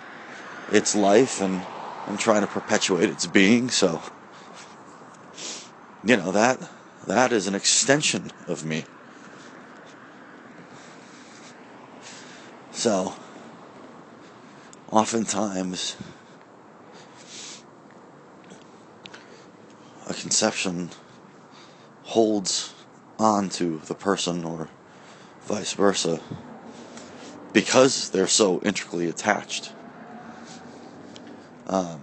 [0.69, 1.61] its life and
[2.07, 4.01] I'm trying to perpetuate its being, so
[6.03, 6.59] you know that
[7.07, 8.85] that is an extension of me.
[12.71, 13.15] So
[14.91, 15.95] oftentimes
[20.07, 20.91] a conception
[22.03, 22.73] holds
[23.17, 24.69] on to the person or
[25.41, 26.19] vice versa
[27.53, 29.71] because they're so intricately attached.
[31.67, 32.01] Um,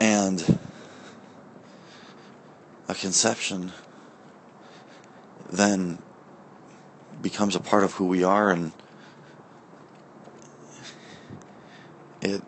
[0.00, 0.58] and
[2.88, 3.72] a conception
[5.50, 5.98] then
[7.20, 8.72] becomes a part of who we are and
[12.22, 12.42] it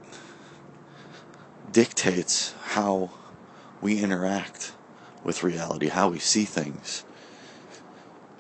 [1.73, 3.11] dictates how
[3.81, 4.73] we interact
[5.25, 7.05] with reality, how we see things,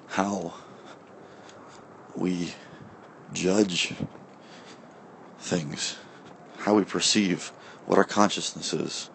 [0.09, 0.55] how
[2.15, 2.55] we
[3.33, 3.95] judge
[5.53, 5.99] things,
[6.61, 7.49] how we perceive,
[7.85, 9.11] what our consciousness is,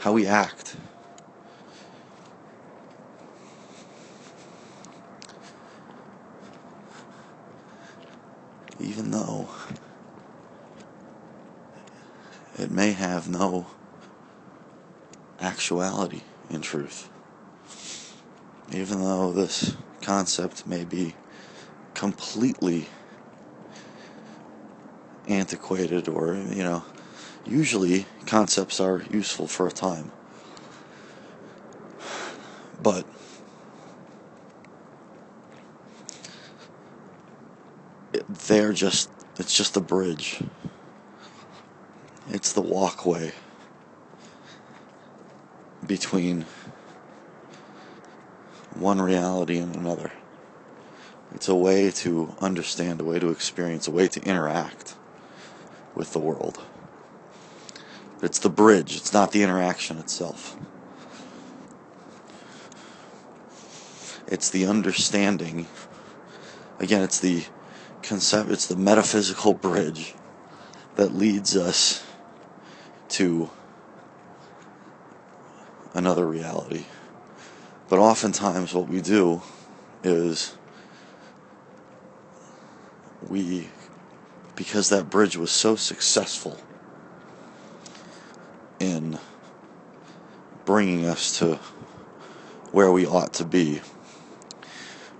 [0.00, 0.76] how we act.
[8.78, 9.48] Even though
[12.58, 13.66] it may have no
[15.40, 17.08] actuality in truth.
[18.70, 21.14] Even though this concept may be
[21.94, 22.88] completely
[25.28, 26.84] antiquated or, you know,
[27.44, 30.10] usually concepts are useful for a time.
[32.82, 33.06] But
[38.46, 40.42] they're just, it's just a bridge.
[42.28, 43.32] It's the walkway
[45.86, 46.44] between
[48.74, 50.12] one reality and another.
[51.34, 54.94] It's a way to understand, a way to experience, a way to interact
[55.96, 56.62] with the world.
[58.22, 60.56] It's the bridge, it's not the interaction itself.
[64.28, 65.66] It's the understanding.
[66.78, 67.44] Again, it's the
[68.02, 70.14] concept, it's the metaphysical bridge
[70.96, 72.04] that leads us
[73.10, 73.50] to
[75.94, 76.84] another reality.
[77.88, 79.42] But oftentimes, what we do
[80.02, 80.56] is
[83.28, 83.68] we,
[84.56, 86.58] because that bridge was so successful
[88.80, 89.18] in
[90.64, 91.60] bringing us to
[92.72, 93.80] where we ought to be,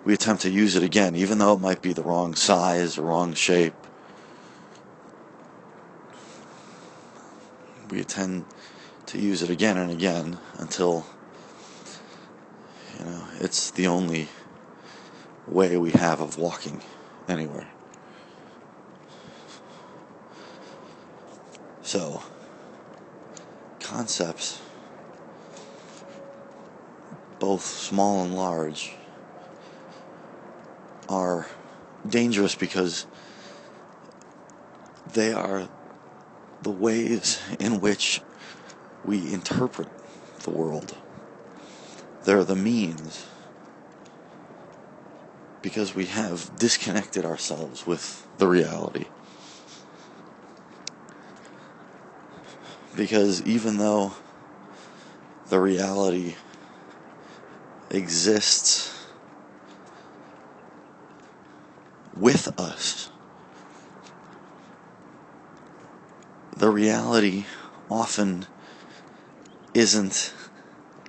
[0.04, 3.02] we attempt to use it again, even though it might be the wrong size, the
[3.02, 3.74] wrong shape.
[7.90, 8.46] We attend
[9.06, 11.06] to use it again and again until
[12.98, 14.28] you know it's the only
[15.46, 16.82] way we have of walking
[17.28, 17.68] anywhere.
[21.86, 22.20] So,
[23.78, 24.60] concepts,
[27.38, 28.92] both small and large,
[31.08, 31.46] are
[32.10, 33.06] dangerous because
[35.14, 35.68] they are
[36.60, 38.20] the ways in which
[39.04, 39.86] we interpret
[40.42, 40.96] the world.
[42.24, 43.24] They're the means
[45.62, 49.04] because we have disconnected ourselves with the reality.
[52.96, 54.14] Because even though
[55.48, 56.34] the reality
[57.90, 59.06] exists
[62.16, 63.10] with us,
[66.56, 67.44] the reality
[67.90, 68.46] often
[69.74, 70.32] isn't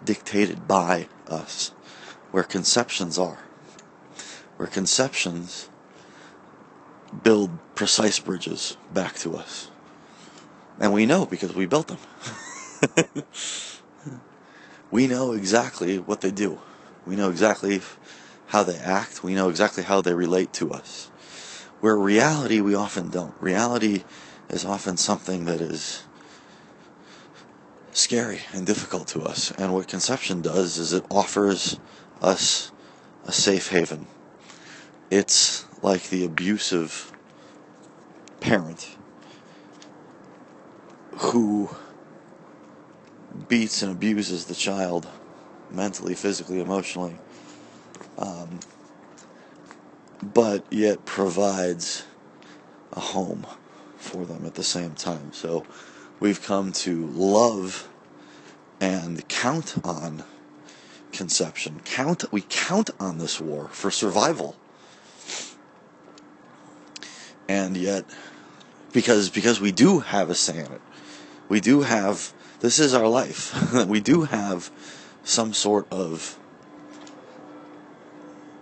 [0.03, 1.69] dictated by us,
[2.31, 3.39] where conceptions are.
[4.57, 5.69] Where conceptions
[7.23, 9.69] build precise bridges back to us.
[10.79, 11.97] And we know because we built them.
[14.91, 16.59] we know exactly what they do.
[17.05, 17.81] We know exactly
[18.47, 19.23] how they act.
[19.23, 21.09] We know exactly how they relate to us.
[21.79, 23.33] Where reality, we often don't.
[23.39, 24.03] Reality
[24.49, 26.03] is often something that is
[27.91, 29.51] scary and difficult to us.
[29.51, 31.79] And what conception does is it offers
[32.21, 32.71] us
[33.25, 34.07] a safe haven.
[35.09, 37.11] It's like the abusive
[38.39, 38.96] parent
[41.17, 41.69] who
[43.47, 45.07] beats and abuses the child
[45.71, 47.17] mentally, physically, emotionally,
[48.17, 48.59] um,
[50.21, 52.05] but yet provides
[52.93, 53.45] a home
[53.97, 55.31] for them at the same time.
[55.33, 55.65] So
[56.19, 57.89] we've come to love
[58.79, 60.23] and count on
[61.11, 61.81] conception.
[61.83, 64.55] Count we count on this war for survival.
[67.49, 68.05] And yet
[68.93, 70.81] because because we do have a say in it.
[71.49, 73.53] We do have this is our life.
[73.87, 74.71] we do have
[75.23, 76.37] some sort of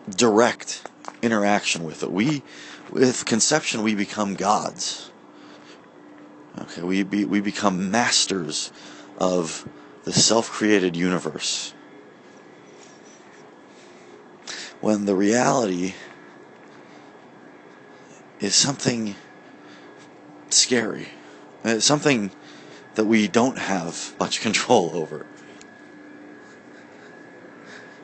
[0.10, 0.88] direct
[1.22, 2.12] interaction with it.
[2.12, 2.44] We
[2.92, 5.12] with conception we become gods.
[6.58, 8.72] Okay, we be, we become masters
[9.18, 9.68] of
[10.04, 11.74] the self-created universe.
[14.80, 15.96] When the reality
[18.40, 19.16] is something
[20.50, 21.08] scary.
[21.64, 22.32] It's something
[22.96, 25.26] that we don't have much control over.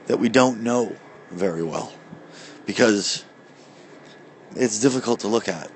[0.08, 0.96] That we don't know
[1.30, 1.94] very well.
[2.66, 3.26] Because
[4.56, 5.72] it's difficult to look at.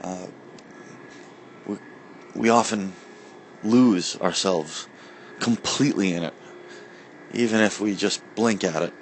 [0.00, 0.26] Uh,
[1.66, 1.76] we,
[2.34, 2.92] we often
[3.64, 4.86] lose ourselves
[5.40, 6.34] completely in it,
[7.34, 8.94] even if we just blink at it.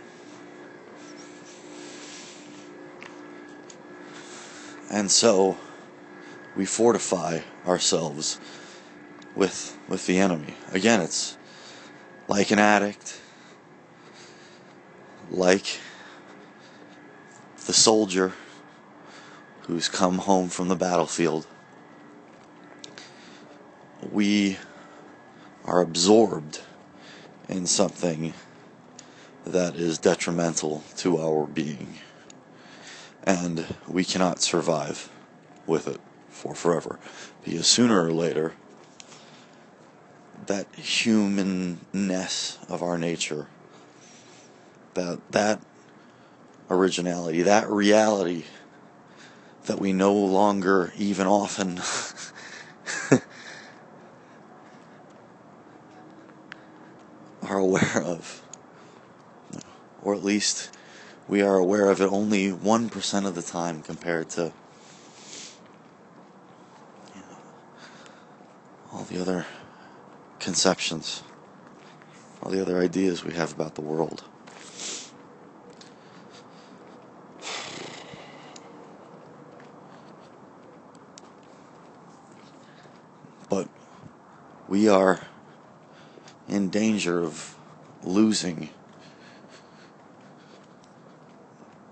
[4.90, 5.58] And so
[6.56, 8.40] we fortify ourselves
[9.34, 10.54] with with the enemy.
[10.72, 11.36] Again, it's
[12.28, 13.20] like an addict,
[15.30, 15.78] like
[17.66, 18.32] the soldier
[19.62, 21.46] who's come home from the battlefield.
[24.10, 24.56] We
[25.64, 26.60] are absorbed
[27.48, 28.32] in something
[29.44, 31.98] that is detrimental to our being.
[33.24, 35.10] And we cannot survive
[35.66, 36.00] with it
[36.36, 36.98] for forever.
[37.44, 38.52] Because sooner or later,
[40.46, 43.46] that humanness of our nature,
[44.94, 45.60] that that
[46.70, 48.44] originality, that reality
[49.64, 51.80] that we no longer even often
[57.42, 58.42] are aware of,
[60.02, 60.70] or at least
[61.26, 64.52] we are aware of it only 1% of the time compared to
[68.96, 69.44] all the other
[70.40, 71.22] conceptions,
[72.42, 74.24] all the other ideas we have about the world.
[83.50, 83.68] But
[84.66, 85.20] we are
[86.48, 87.54] in danger of
[88.02, 88.70] losing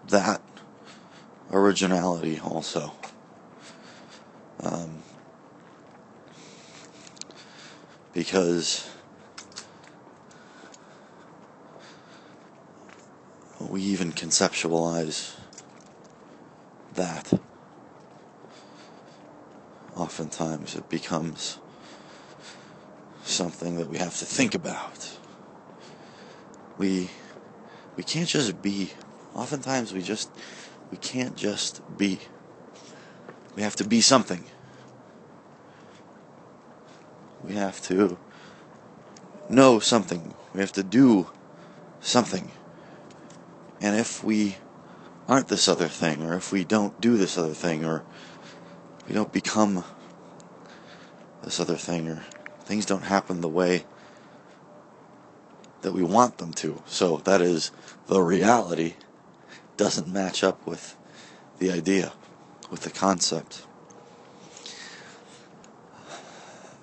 [0.09, 0.41] that
[1.53, 2.95] originality also.
[4.61, 5.04] Um,
[8.15, 8.89] because
[13.59, 15.35] we even conceptualize
[16.95, 17.33] that.
[19.97, 21.59] Oftentimes it becomes
[23.25, 25.19] something that we have to think about.
[26.79, 27.11] We
[27.97, 28.91] we can't just be.
[29.35, 30.31] Oftentimes we just
[30.91, 32.21] we can't just be.
[33.57, 34.45] We have to be something.
[37.47, 38.16] We have to
[39.49, 40.34] know something.
[40.55, 41.30] We have to do
[42.01, 42.51] something.
[43.80, 44.57] And if we
[45.28, 48.03] aren't this other thing, or if we don't do this other thing, or
[49.07, 49.84] we don't become
[51.42, 52.22] this other thing, or
[52.64, 53.84] things don't happen the way
[55.82, 56.82] that we want them to.
[56.86, 57.70] So that is
[58.07, 58.95] the reality
[59.76, 60.97] doesn't match up with
[61.59, 62.12] the idea,
[62.70, 63.66] with the concept.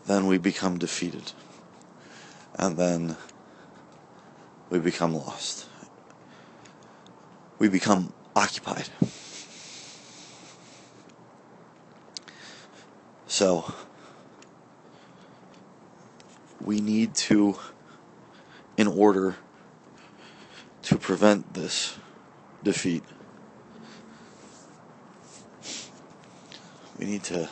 [0.06, 1.32] Then we become defeated.
[2.56, 3.18] And then
[4.70, 5.68] we become lost.
[7.60, 8.90] We become occupied.
[13.28, 13.74] So,
[16.60, 17.58] we need to,
[18.78, 19.36] in order
[20.84, 21.98] to prevent this
[22.64, 23.04] defeat,
[27.00, 27.50] we need to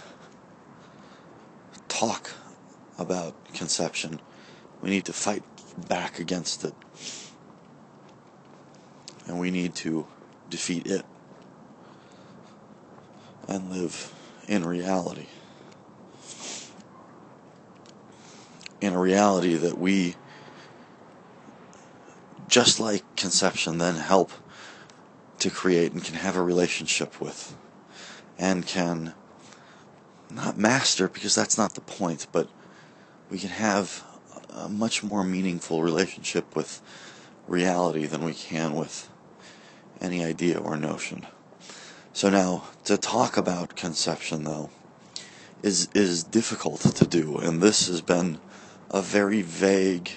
[1.88, 2.32] talk
[3.00, 4.20] about conception.
[4.82, 5.44] We need to fight
[5.88, 6.74] back against it.
[9.28, 10.08] And we need to
[10.50, 11.06] defeat it
[13.48, 14.14] and live
[14.48, 15.28] in reality.
[18.82, 20.16] In a reality that we,
[22.48, 24.32] just like conception, then help
[25.40, 27.56] to create and can have a relationship with
[28.38, 29.14] and can
[30.30, 32.50] not master because that's not the point, but
[33.30, 34.04] we can have
[34.50, 36.82] a much more meaningful relationship with
[37.48, 39.10] reality than we can with
[40.02, 41.26] any idea or notion.
[42.14, 44.70] So now to talk about conception though
[45.62, 48.40] is is difficult to do and this has been
[48.90, 50.12] a very vague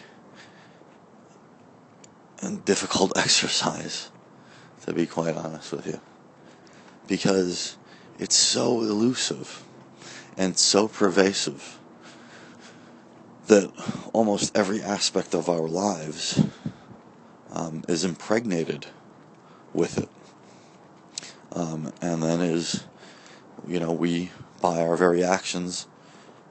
[2.40, 4.10] and difficult exercise
[4.86, 6.00] to be quite honest with you
[7.06, 7.76] because
[8.18, 9.62] it's so elusive
[10.36, 11.78] and so pervasive
[13.46, 13.70] that
[14.12, 16.42] almost every aspect of our lives
[17.50, 18.86] um, is impregnated
[19.72, 20.08] with it.
[21.52, 22.84] Um, and then is,
[23.66, 24.30] you know, we,
[24.60, 25.86] by our very actions,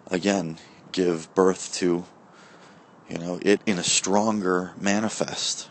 [0.08, 0.58] again,
[0.92, 2.06] give birth to,
[3.10, 5.70] you know, it in a stronger manifest.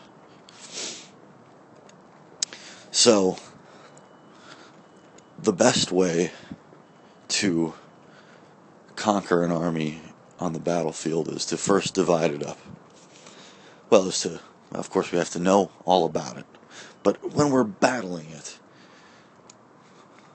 [2.91, 3.37] So,
[5.39, 6.33] the best way
[7.29, 7.75] to
[8.97, 10.01] conquer an army
[10.41, 12.59] on the battlefield is to first divide it up.
[13.91, 14.41] Well, is to,
[14.73, 16.47] of course, we have to know all about it.
[17.03, 18.59] But when we're battling it,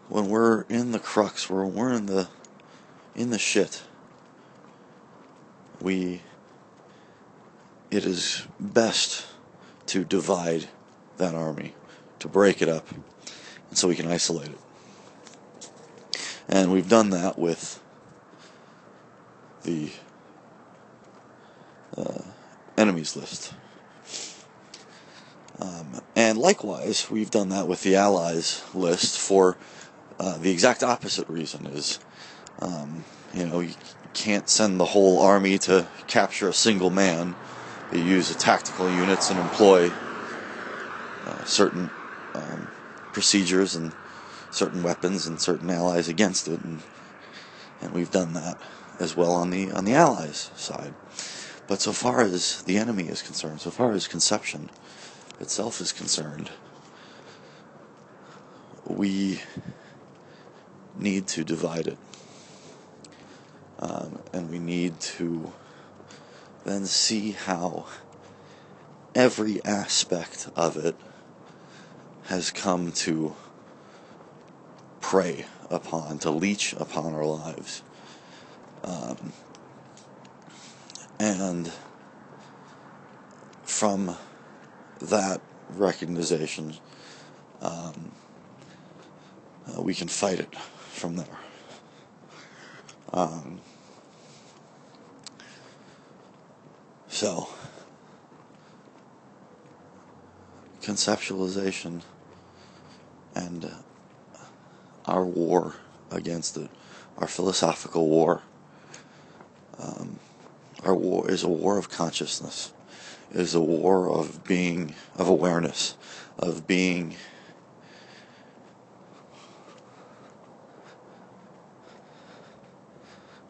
[0.07, 2.27] when we're in the crux, when we're in the
[3.15, 3.83] in the shit,
[5.81, 6.21] we
[7.89, 9.25] it is best
[9.87, 10.67] to divide
[11.17, 11.73] that army,
[12.19, 12.87] to break it up,
[13.69, 14.59] and so we can isolate it.
[16.47, 17.79] And we've done that with
[19.65, 19.89] the
[21.97, 22.21] uh,
[22.77, 23.53] enemies list.
[25.59, 29.57] Um, and likewise, we've done that with the allies list for
[30.19, 31.99] uh, the exact opposite reason is,
[32.59, 33.03] um,
[33.33, 33.73] you know, you
[34.13, 37.35] can't send the whole army to capture a single man.
[37.93, 39.91] You use tactical units and employ
[41.25, 41.89] uh, certain
[42.33, 42.67] um,
[43.13, 43.93] procedures and
[44.51, 46.81] certain weapons and certain allies against it, and
[47.81, 48.57] and we've done that
[48.99, 50.93] as well on the on the allies side.
[51.67, 54.69] But so far as the enemy is concerned, so far as conception
[55.39, 56.51] itself is concerned,
[58.85, 59.41] we
[60.97, 61.97] need to divide it.
[63.79, 65.51] Um, and we need to
[66.63, 67.87] then see how
[69.13, 70.95] every aspect of it
[72.25, 73.35] has come to
[75.01, 77.81] prey upon, to leech upon our lives.
[78.85, 79.33] Um,
[81.19, 81.71] and
[83.63, 84.15] from
[85.01, 86.75] that recognition,
[87.61, 88.11] um,
[89.67, 91.39] uh, we can fight it from there.
[93.11, 93.59] Um,
[97.07, 97.49] so,
[100.81, 102.03] conceptualization
[103.33, 103.71] and
[105.05, 105.75] our war
[106.11, 106.69] against it,
[107.17, 108.43] our philosophical war.
[109.79, 110.19] Um,
[110.83, 112.73] our war is a war of consciousness,
[113.31, 115.95] is a war of being, of awareness,
[116.37, 117.15] of being.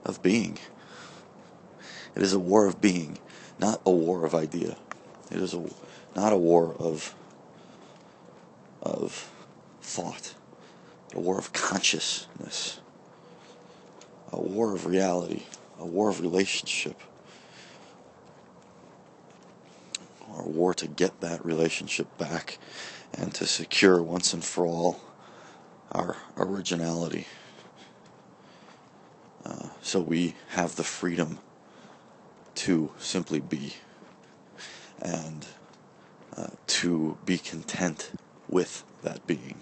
[0.04, 0.58] Of being.
[2.16, 3.18] It is a war of being,
[3.60, 4.78] not a war of idea.
[5.32, 5.66] It is a,
[6.16, 7.14] not a war of,
[8.82, 9.32] of
[9.82, 10.36] thought
[11.16, 12.80] a war of consciousness,
[14.32, 15.44] a war of reality,
[15.80, 17.00] a war of relationship,
[20.30, 22.58] or a war to get that relationship back
[23.14, 25.00] and to secure once and for all
[25.92, 27.28] our originality.
[29.46, 31.40] Uh, so we have the freedom
[32.56, 33.74] to simply be
[35.02, 35.46] and
[36.36, 38.12] uh, to be content
[38.50, 39.56] with that being.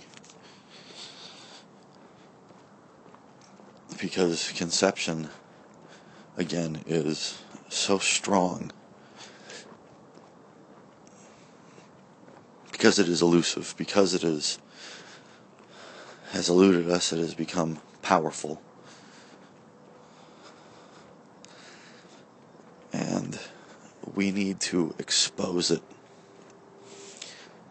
[3.99, 5.29] Because conception,
[6.37, 8.71] again, is so strong.
[12.71, 14.59] Because it is elusive, because it is
[16.31, 18.59] has eluded us, it has become powerful.
[22.91, 23.39] And
[24.15, 25.83] we need to expose it.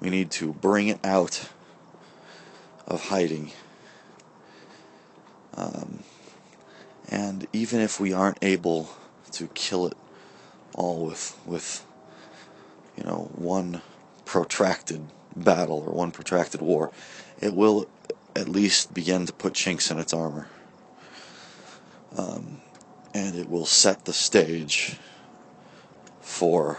[0.00, 1.48] We need to bring it out
[2.86, 3.50] of hiding.
[5.54, 6.04] Um,
[7.12, 8.88] and even if we aren't able
[9.32, 9.96] to kill it
[10.74, 11.84] all with with
[12.96, 13.82] you know one
[14.24, 15.06] protracted
[15.36, 16.90] battle or one protracted war,
[17.38, 17.86] it will
[18.34, 20.48] at least begin to put chinks in its armor.
[22.16, 22.62] Um,
[23.14, 24.96] and it will set the stage
[26.22, 26.78] for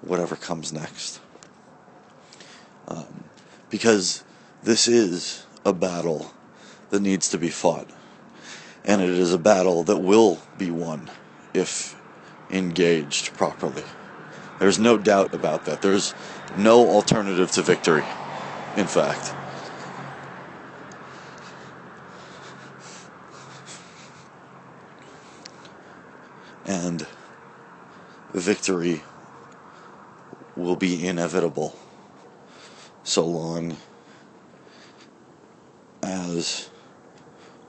[0.00, 1.20] whatever comes next.
[2.88, 3.24] Um,
[3.70, 4.24] because
[4.64, 6.32] this is a battle
[6.90, 7.88] that needs to be fought.
[8.84, 11.10] And it is a battle that will be won
[11.54, 11.94] if
[12.50, 13.84] engaged properly.
[14.58, 15.82] There's no doubt about that.
[15.82, 16.14] There's
[16.56, 18.04] no alternative to victory,
[18.76, 19.34] in fact.
[26.64, 27.06] And
[28.32, 29.02] victory
[30.56, 31.76] will be inevitable
[33.04, 33.76] so long
[36.02, 36.70] as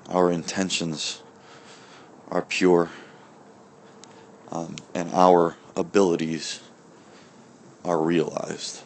[0.09, 1.21] our intentions
[2.29, 2.89] are pure
[4.51, 6.59] um, and our abilities
[7.83, 8.81] are realized.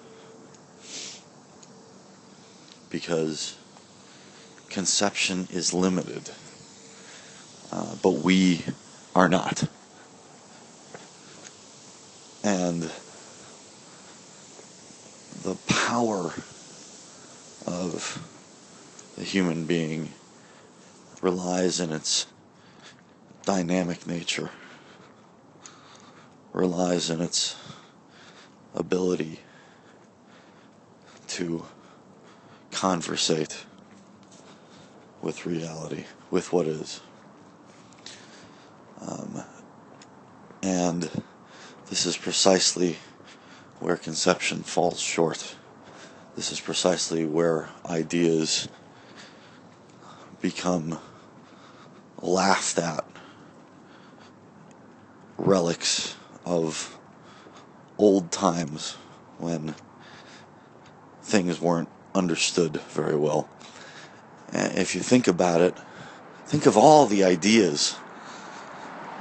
[2.89, 3.57] Because
[4.69, 6.31] conception is limited,
[7.71, 8.63] uh, but we
[9.15, 9.65] are not.
[12.43, 12.89] And
[15.43, 16.33] the power
[17.65, 18.23] of
[19.17, 20.13] the human being
[21.21, 22.27] relies in its
[23.45, 24.49] dynamic nature,
[26.53, 27.55] relies in its
[28.75, 29.39] ability
[31.27, 31.65] to
[32.71, 33.65] conversate
[35.21, 37.01] with reality, with what is.
[39.01, 39.43] Um,
[40.61, 41.09] and
[41.89, 42.97] this is precisely
[43.79, 45.55] where conception falls short.
[46.35, 48.67] This is precisely where ideas
[50.41, 50.99] become
[52.21, 53.03] laughed at
[55.37, 56.15] relics
[56.45, 56.97] of
[57.97, 58.93] old times
[59.37, 59.75] when
[61.21, 63.49] things weren't understood very well.
[64.51, 65.75] And if you think about it,
[66.45, 67.95] think of all the ideas,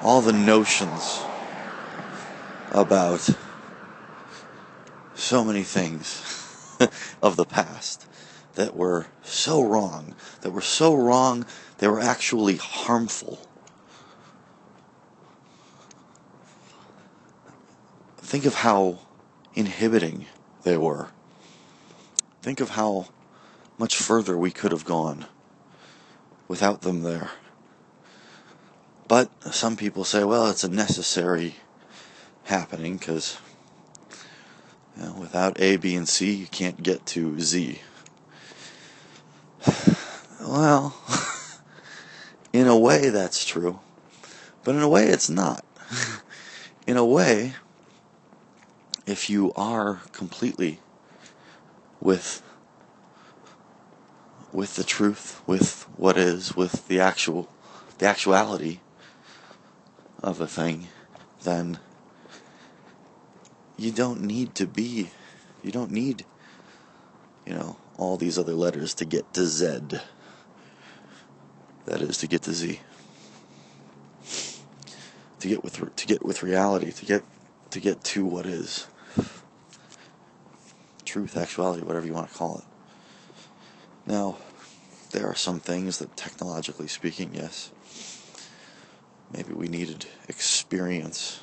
[0.02, 1.20] all the notions
[2.70, 3.28] about
[5.14, 6.22] so many things
[7.22, 8.06] of the past
[8.56, 11.46] that were so wrong, that were so wrong,
[11.78, 13.38] they were actually harmful.
[18.18, 18.98] Think of how
[19.54, 20.26] inhibiting
[20.64, 21.08] they were.
[22.42, 23.08] Think of how
[23.78, 25.26] much further we could have gone
[26.48, 27.30] without them there.
[29.08, 31.56] But some people say, well, it's a necessary
[32.44, 33.38] happening because
[34.96, 37.80] you know, without A, B, and C, you can't get to Z.
[40.40, 40.96] Well,
[42.52, 43.80] in a way, that's true.
[44.64, 45.64] But in a way, it's not.
[46.86, 47.54] in a way,
[49.06, 50.80] if you are completely
[52.00, 52.42] with
[54.52, 57.48] with the truth, with what is, with the actual
[57.98, 58.80] the actuality
[60.22, 60.88] of a thing,
[61.42, 61.78] then
[63.76, 65.10] you don't need to be,
[65.62, 66.24] you don't need,
[67.44, 69.80] you know, all these other letters to get to Z.
[71.86, 72.80] That is to get to Z.
[75.40, 77.22] To get with to get with reality, to get
[77.70, 78.86] to get to what is
[81.04, 82.64] truth, actuality, whatever you want to call it.
[84.06, 84.36] Now,
[85.12, 87.70] there are some things that technologically speaking, yes,
[89.32, 91.40] maybe we needed experience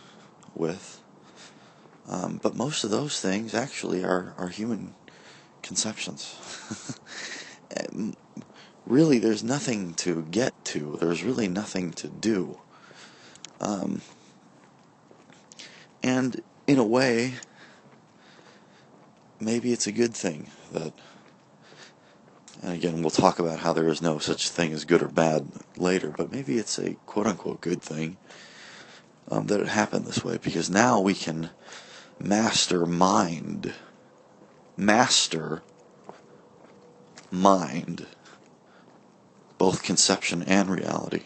[0.55, 1.01] with
[2.07, 4.93] um, but most of those things actually are, are human
[5.63, 6.37] conceptions.
[8.85, 12.59] really, there's nothing to get to, there's really nothing to do.
[13.59, 14.01] Um,
[16.03, 17.33] and in a way,
[19.39, 20.93] maybe it's a good thing that
[22.61, 25.47] and again we'll talk about how there is no such thing as good or bad
[25.77, 28.17] later but maybe it's a quote unquote good thing
[29.29, 31.49] um, that it happened this way because now we can
[32.19, 33.73] master mind
[34.77, 35.61] master
[37.31, 38.05] mind
[39.57, 41.23] both conception and reality.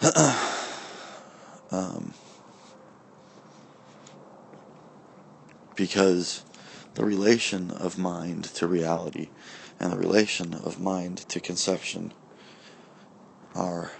[1.70, 2.14] Um,
[5.76, 6.42] because
[6.94, 9.28] the relation of mind to reality
[9.78, 12.12] and the relation of mind to conception
[13.54, 13.92] are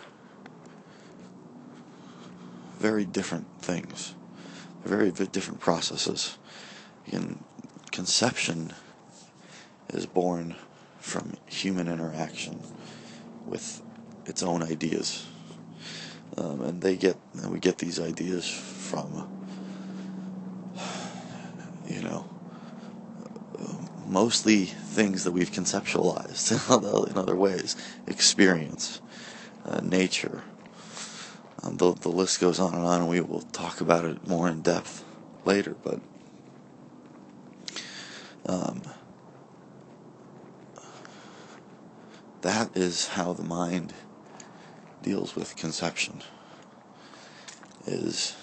[2.79, 4.14] very different things,
[4.85, 6.39] very, different processes.
[7.07, 7.43] Again,
[7.91, 8.72] conception
[9.91, 10.57] is born
[11.01, 12.62] from human interaction
[13.47, 13.83] with
[14.26, 15.26] its own ideas,
[16.37, 19.26] um, and they get and we get these ideas from
[21.89, 22.24] you know,
[24.07, 26.53] mostly things that we've conceptualized
[27.11, 27.76] in other ways
[28.07, 29.01] experience,
[29.64, 30.43] uh, nature.
[31.63, 34.49] Um, the, the list goes on and on, and we will talk about it more
[34.49, 35.05] in depth
[35.45, 36.01] later, but.
[38.47, 38.83] Um,
[42.41, 43.93] that is how the mind
[45.03, 46.23] deals with conception
[47.87, 48.37] is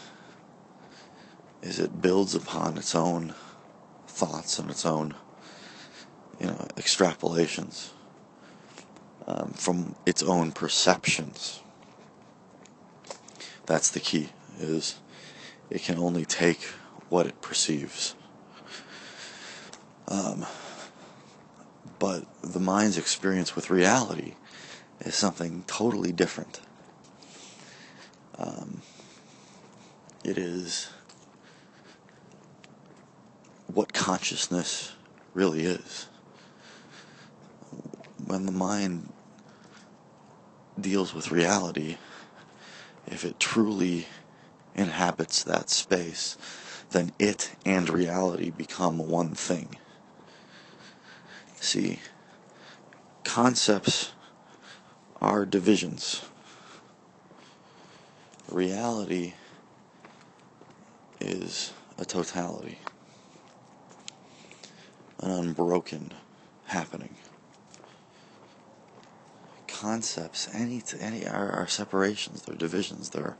[1.61, 3.34] is it builds upon its own
[4.07, 5.16] thoughts and its own,
[6.39, 7.89] you know, extrapolations
[9.26, 11.61] um, from its own perceptions.
[13.66, 14.30] That's the key.
[14.59, 14.99] Is
[15.70, 16.63] it can only take
[17.09, 18.16] what it perceives.
[20.07, 20.45] Um,
[21.97, 24.36] but the mind's experience with reality
[25.01, 26.61] is something totally different.
[28.38, 28.82] Um,
[30.24, 30.89] it is
[33.68, 34.93] what consciousness
[35.34, 36.07] really is.
[38.26, 39.11] When the mind
[40.80, 41.97] deals with reality,
[43.07, 44.07] if it truly
[44.75, 46.37] inhabits that space,
[46.91, 49.75] then it and reality become one thing.
[51.59, 51.99] See,
[53.23, 54.11] concepts
[55.21, 56.23] are divisions.
[58.49, 59.33] Reality
[61.19, 62.77] is a totality
[65.19, 66.11] an unbroken
[66.65, 67.15] happening.
[69.80, 73.36] Concepts, any any are separations, they're divisions, they're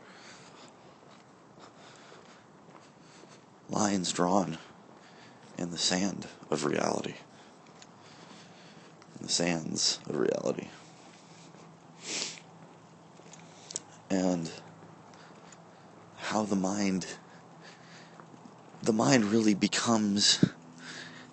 [3.70, 4.58] lines drawn
[5.58, 7.16] in the sand of reality.
[9.18, 10.68] In the sands of reality.
[14.10, 14.52] And
[16.18, 17.08] how the mind
[18.84, 20.44] the mind really becomes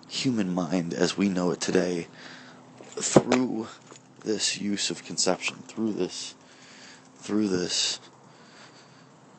[0.07, 2.07] human mind as we know it today
[2.95, 3.67] through
[4.23, 6.35] this use of conception, through this,
[7.17, 7.99] through this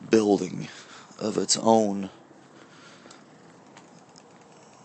[0.09, 0.67] building
[1.19, 2.09] of its own,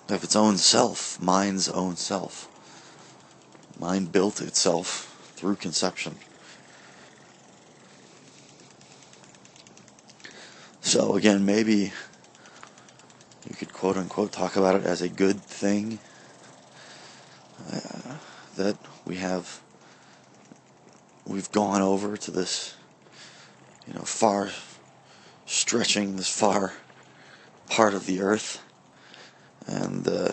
[0.08, 2.48] of its own self, mind's own self.
[3.78, 6.16] Mind built itself through conception.
[10.80, 11.92] So again, maybe
[13.48, 15.98] you could quote unquote talk about it as a good thing
[17.72, 18.16] uh,
[18.56, 18.76] that
[19.06, 19.60] we have
[21.30, 22.74] we've gone over to this
[23.86, 24.50] you know far
[25.46, 26.72] stretching this far
[27.68, 28.60] part of the earth
[29.66, 30.32] and uh,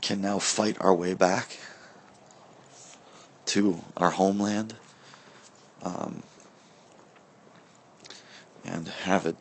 [0.00, 1.58] can now fight our way back
[3.44, 4.76] to our homeland
[5.82, 6.22] um,
[8.64, 9.36] and have it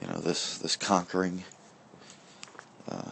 [0.00, 1.44] you know this this conquering.
[2.88, 3.10] Uh,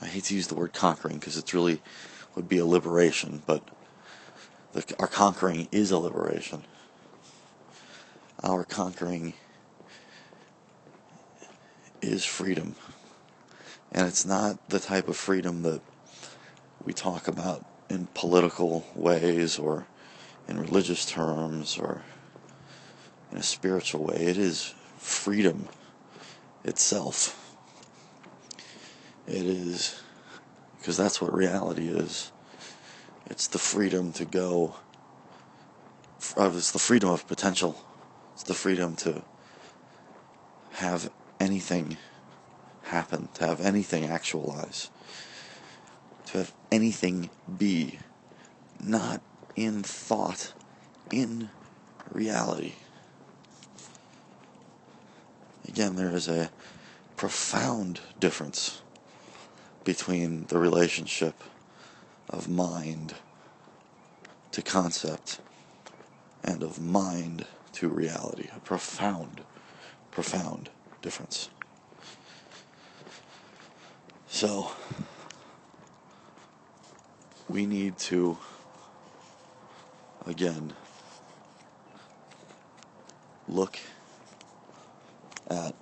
[0.00, 1.80] I hate to use the word conquering because it's really
[2.36, 3.68] would be a liberation, but
[4.72, 6.62] the, our conquering is a liberation.
[8.44, 9.32] Our conquering
[12.00, 12.76] is freedom,
[13.90, 15.80] and it's not the type of freedom that
[16.84, 19.86] we talk about in political ways or
[20.46, 22.02] in religious terms or
[23.32, 24.16] in a spiritual way.
[24.16, 25.68] It is freedom
[26.64, 27.56] itself.
[29.26, 30.00] It is,
[30.86, 32.30] because that's what reality is.
[33.28, 34.76] It's the freedom to go,
[36.38, 37.84] uh, it's the freedom of potential.
[38.34, 39.22] It's the freedom to
[40.74, 41.10] have
[41.40, 41.96] anything
[42.84, 44.90] happen, to have anything actualize,
[46.26, 47.98] to have anything be,
[48.80, 49.20] not
[49.56, 50.52] in thought,
[51.10, 51.50] in
[52.12, 52.74] reality.
[55.66, 56.48] again, there is a
[57.16, 58.82] profound difference
[59.86, 61.44] between the relationship
[62.28, 63.14] of mind
[64.50, 65.38] to concept
[66.42, 68.48] and of mind to reality.
[68.54, 69.42] A profound,
[70.10, 70.70] profound
[71.02, 71.50] difference.
[74.26, 74.72] So,
[77.48, 78.38] we need to,
[80.26, 80.72] again,
[83.48, 83.78] look
[85.48, 85.76] at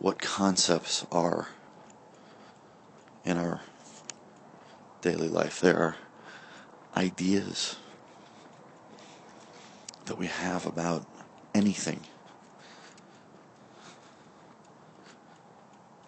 [0.00, 1.48] what concepts are
[3.26, 3.60] in our
[5.02, 5.60] daily life.
[5.60, 5.96] There are
[6.96, 7.76] ideas
[10.06, 11.04] that we have about
[11.54, 12.00] anything.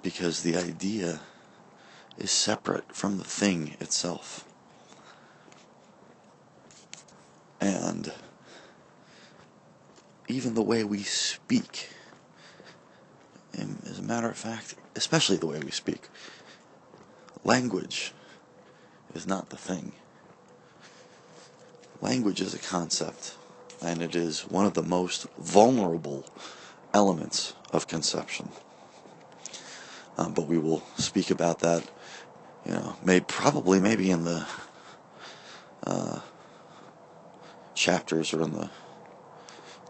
[0.00, 1.20] Because the idea
[2.16, 4.46] is separate from the thing itself.
[7.60, 8.10] And
[10.26, 11.90] even the way we speak,
[14.02, 16.08] a matter of fact, especially the way we speak,
[17.44, 18.12] language
[19.14, 19.92] is not the thing.
[22.00, 23.36] Language is a concept,
[23.80, 26.26] and it is one of the most vulnerable
[26.92, 28.48] elements of conception.
[30.18, 31.88] Um, but we will speak about that,
[32.66, 34.46] you know, may probably maybe in the
[35.86, 36.18] uh,
[37.74, 38.68] chapters or in the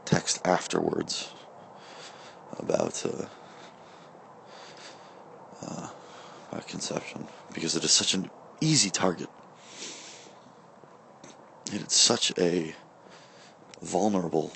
[0.04, 1.32] text afterwards
[2.58, 3.24] about uh,
[6.53, 8.30] about conception because it is such an
[8.61, 9.30] easy target.
[11.72, 12.74] It's such a
[13.80, 14.53] vulnerable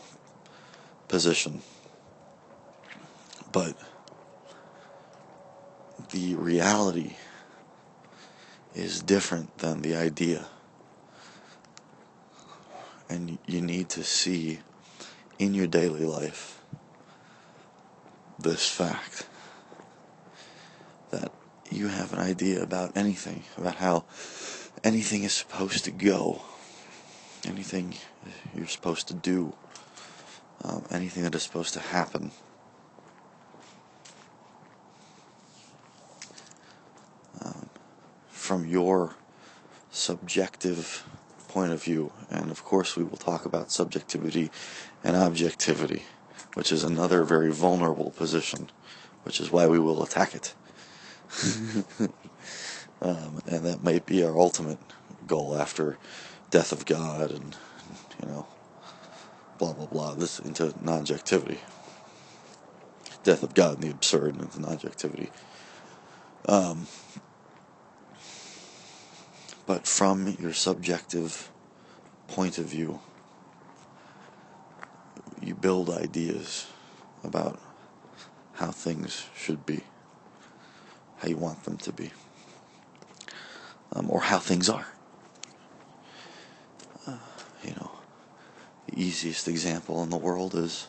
[1.09, 1.63] position,
[3.51, 3.75] but
[6.11, 7.17] the reality
[8.75, 10.47] is different than the idea.
[13.09, 14.59] And you need to see
[15.39, 16.61] in your daily life
[18.39, 19.27] this fact
[21.11, 21.33] that
[21.73, 24.05] you have an idea about anything, about how
[24.85, 26.43] anything is supposed to go,
[27.45, 27.95] anything
[28.55, 29.55] you're supposed to do,
[30.65, 32.31] um, anything that is supposed to happen.
[37.41, 37.69] Um,
[38.29, 39.17] from your
[39.91, 41.05] subjective
[41.49, 44.51] point of view, and of course, we will talk about subjectivity
[45.03, 46.03] and objectivity,
[46.55, 48.71] which is another very vulnerable position,
[49.23, 50.55] which is why we will attack it.
[53.03, 54.79] um, and that might be our ultimate
[55.27, 55.99] goal after
[56.51, 57.57] death of God and
[58.23, 58.47] you know
[59.59, 61.61] blah blah blah this into non-objectivity.
[63.23, 65.31] Death of God and the absurd into non-objectivity.
[66.49, 66.87] Um,
[69.67, 71.51] but from your subjective
[72.29, 73.01] point of view
[75.41, 76.67] you build ideas
[77.23, 77.61] about
[78.55, 79.83] how things should be
[81.19, 82.13] how you want them to be,
[83.93, 84.87] um, or how things are.
[87.07, 87.19] Uh,
[87.63, 87.91] you know,
[88.87, 90.89] the easiest example in the world is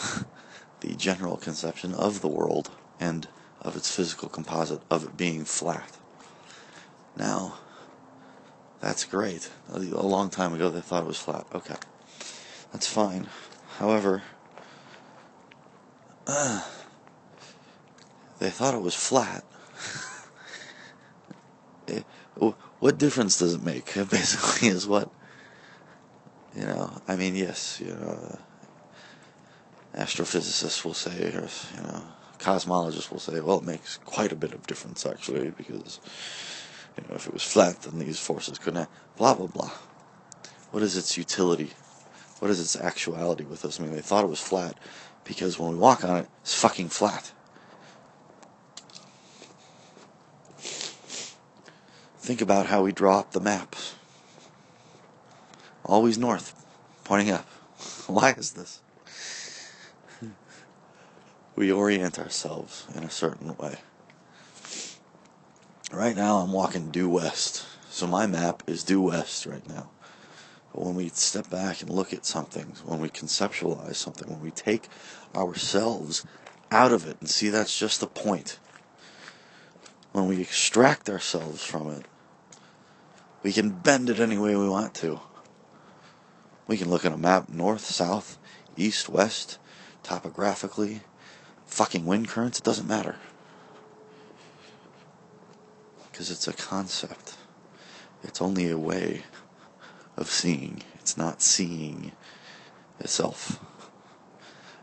[0.80, 3.28] the general conception of the world and
[3.60, 5.96] of its physical composite, of it being flat.
[7.16, 7.58] Now,
[8.80, 9.48] that's great.
[9.70, 11.46] A long time ago they thought it was flat.
[11.54, 11.76] Okay.
[12.72, 13.28] That's fine.
[13.78, 14.22] However,
[16.26, 16.64] uh,
[18.42, 19.44] they thought it was flat.
[22.80, 23.94] what difference does it make?
[24.10, 25.08] Basically, is what
[26.56, 26.90] you know.
[27.06, 28.18] I mean, yes, you know,
[29.94, 32.02] uh, astrophysicists will say, or you know,
[32.38, 36.00] cosmologists will say, well, it makes quite a bit of difference actually, because
[36.96, 38.88] you know, if it was flat, then these forces couldn't.
[39.16, 39.70] Blah blah blah.
[40.72, 41.70] What is its utility?
[42.40, 43.78] What is its actuality with us?
[43.78, 44.76] I mean, they thought it was flat
[45.22, 47.32] because when we walk on it, it's fucking flat.
[52.22, 53.96] Think about how we draw up the maps.
[55.84, 56.54] Always north,
[57.02, 57.44] pointing up.
[58.06, 58.80] Why is this?
[61.56, 63.78] We orient ourselves in a certain way.
[65.90, 69.90] Right now, I'm walking due west, so my map is due west right now.
[70.72, 74.52] But when we step back and look at something, when we conceptualize something, when we
[74.52, 74.88] take
[75.34, 76.24] ourselves
[76.70, 78.60] out of it and see that's just the point,
[80.12, 82.06] when we extract ourselves from it,
[83.42, 85.20] we can bend it any way we want to.
[86.66, 88.38] We can look at a map north, south,
[88.76, 89.58] east, west,
[90.02, 91.02] topographically,
[91.66, 93.16] fucking wind currents, it doesn't matter.
[96.10, 97.34] Because it's a concept.
[98.22, 99.24] It's only a way
[100.16, 100.82] of seeing.
[100.94, 102.12] It's not seeing
[103.00, 103.58] itself.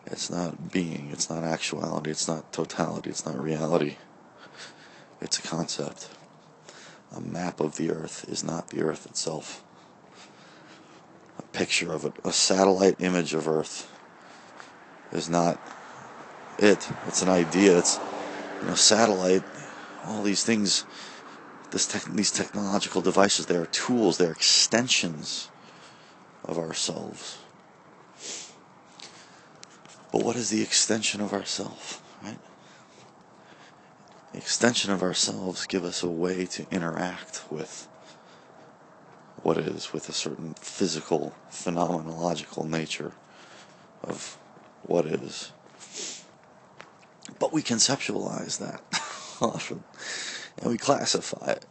[0.05, 3.97] It's not being, it's not actuality, it's not totality, it's not reality.
[5.22, 6.10] It's a concept.
[7.16, 9.64] A map of the earth is not the earth itself.
[11.39, 13.91] A picture of it, a satellite image of earth
[15.12, 15.60] is not
[16.60, 16.88] it.
[17.07, 17.80] It's an idea.
[17.80, 17.99] It's,
[18.62, 19.43] you know, satellite,
[20.05, 20.86] all these things,
[21.72, 25.49] te- these technological devices, they are tools, they're extensions
[26.45, 27.39] of ourselves.
[30.12, 32.39] But what is the extension of ourself, right?
[34.34, 37.88] Extension of ourselves give us a way to interact with
[39.41, 43.13] what is, with a certain physical, phenomenological nature
[44.03, 44.38] of
[44.84, 45.51] what is.
[47.39, 48.82] But we conceptualize that
[49.41, 49.84] often,
[50.59, 51.65] and we classify it.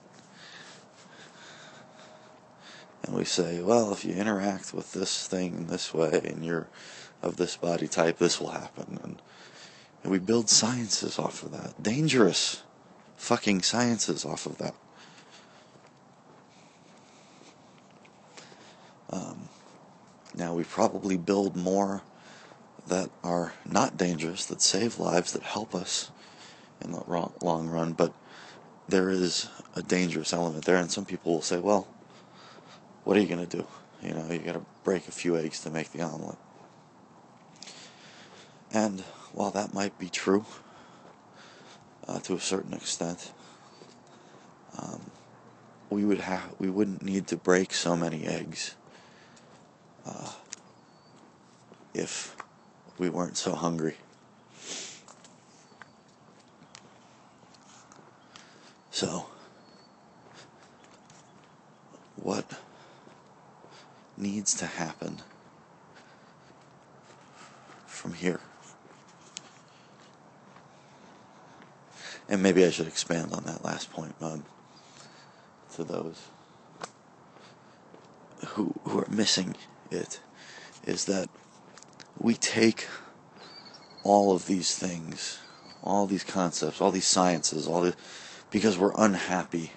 [3.04, 6.68] And we say, well, if you interact with this thing in this way, and you're
[7.22, 8.98] of this body type, this will happen.
[9.02, 9.22] And,
[10.08, 11.82] and we build sciences off of that.
[11.82, 12.62] Dangerous
[13.18, 14.74] fucking sciences off of that.
[19.10, 19.50] Um,
[20.34, 22.00] now, we probably build more
[22.86, 26.10] that are not dangerous, that save lives, that help us
[26.80, 27.02] in the
[27.42, 28.14] long run, but
[28.88, 31.86] there is a dangerous element there, and some people will say, well,
[33.04, 33.66] what are you going to do?
[34.02, 36.38] You know, you got to break a few eggs to make the omelet.
[38.72, 40.44] And while that might be true
[42.06, 43.32] uh, to a certain extent,
[44.78, 45.10] um,
[45.90, 48.74] we would have we wouldn't need to break so many eggs
[50.06, 50.32] uh,
[51.94, 52.36] if
[52.98, 53.96] we weren't so hungry.
[58.90, 59.26] So,
[62.16, 62.58] what
[64.16, 65.18] needs to happen
[67.86, 68.40] from here?
[72.28, 74.44] And maybe I should expand on that last point um,
[75.74, 76.28] to those
[78.48, 79.56] who who are missing
[79.90, 80.20] it
[80.86, 81.28] is that
[82.18, 82.86] we take
[84.02, 85.38] all of these things,
[85.82, 87.94] all these concepts, all these sciences, all the
[88.50, 89.72] because we're unhappy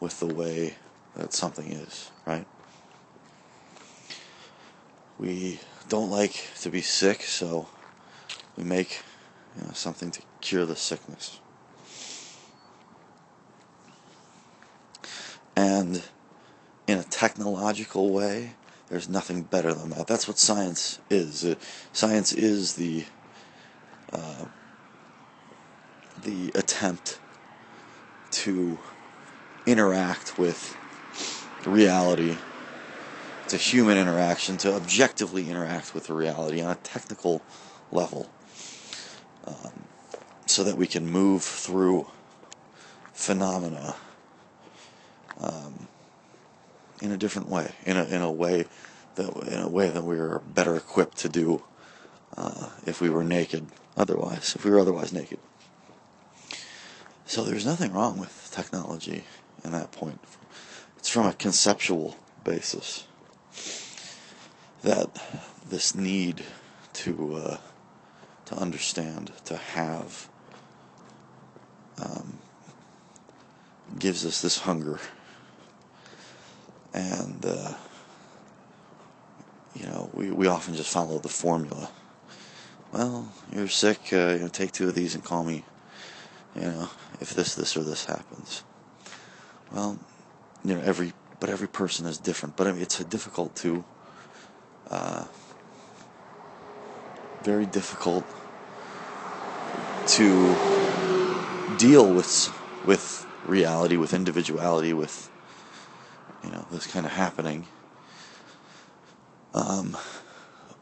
[0.00, 0.74] with the way
[1.14, 2.46] that something is, right?
[5.18, 7.68] We don't like to be sick, so
[8.56, 9.02] we make
[9.56, 11.40] you know, something to cure the sickness.
[15.56, 16.02] And
[16.86, 18.52] in a technological way,
[18.88, 20.06] there's nothing better than that.
[20.06, 21.56] That's what science is.
[21.92, 23.04] Science is the
[24.12, 24.44] uh,
[26.22, 27.18] the attempt
[28.30, 28.78] to
[29.66, 30.76] interact with
[31.66, 32.36] reality.
[33.44, 37.42] It's a human interaction to objectively interact with the reality on a technical
[37.90, 38.28] level,
[39.46, 39.84] um,
[40.46, 42.06] so that we can move through
[43.12, 43.96] phenomena
[45.40, 45.88] um,
[47.00, 48.66] in a different way, in a in a way
[49.16, 51.62] that in a way that we are better equipped to do
[52.36, 53.66] uh, if we were naked.
[53.96, 55.38] Otherwise, if we were otherwise naked.
[57.24, 59.24] So there's nothing wrong with technology
[59.64, 60.20] in that point.
[60.98, 63.06] It's from a conceptual basis
[64.82, 65.08] that
[65.68, 66.44] this need
[66.92, 67.56] to uh,
[68.46, 70.28] to understand, to have,
[72.00, 72.38] um,
[73.98, 75.00] gives us this hunger
[76.96, 77.74] and uh,
[79.74, 81.90] you know we, we often just follow the formula.
[82.92, 85.62] Well you're sick uh, you know take two of these and call me
[86.54, 86.88] you know
[87.20, 88.64] if this this or this happens.
[89.70, 89.98] Well
[90.64, 92.56] you know every but every person is different.
[92.56, 93.84] But I mean, it's difficult to
[94.90, 95.24] uh,
[97.42, 98.24] very difficult
[100.06, 100.56] to
[101.76, 105.30] deal with with reality with individuality with
[106.46, 107.66] you know, this kind of happening
[109.54, 109.96] um,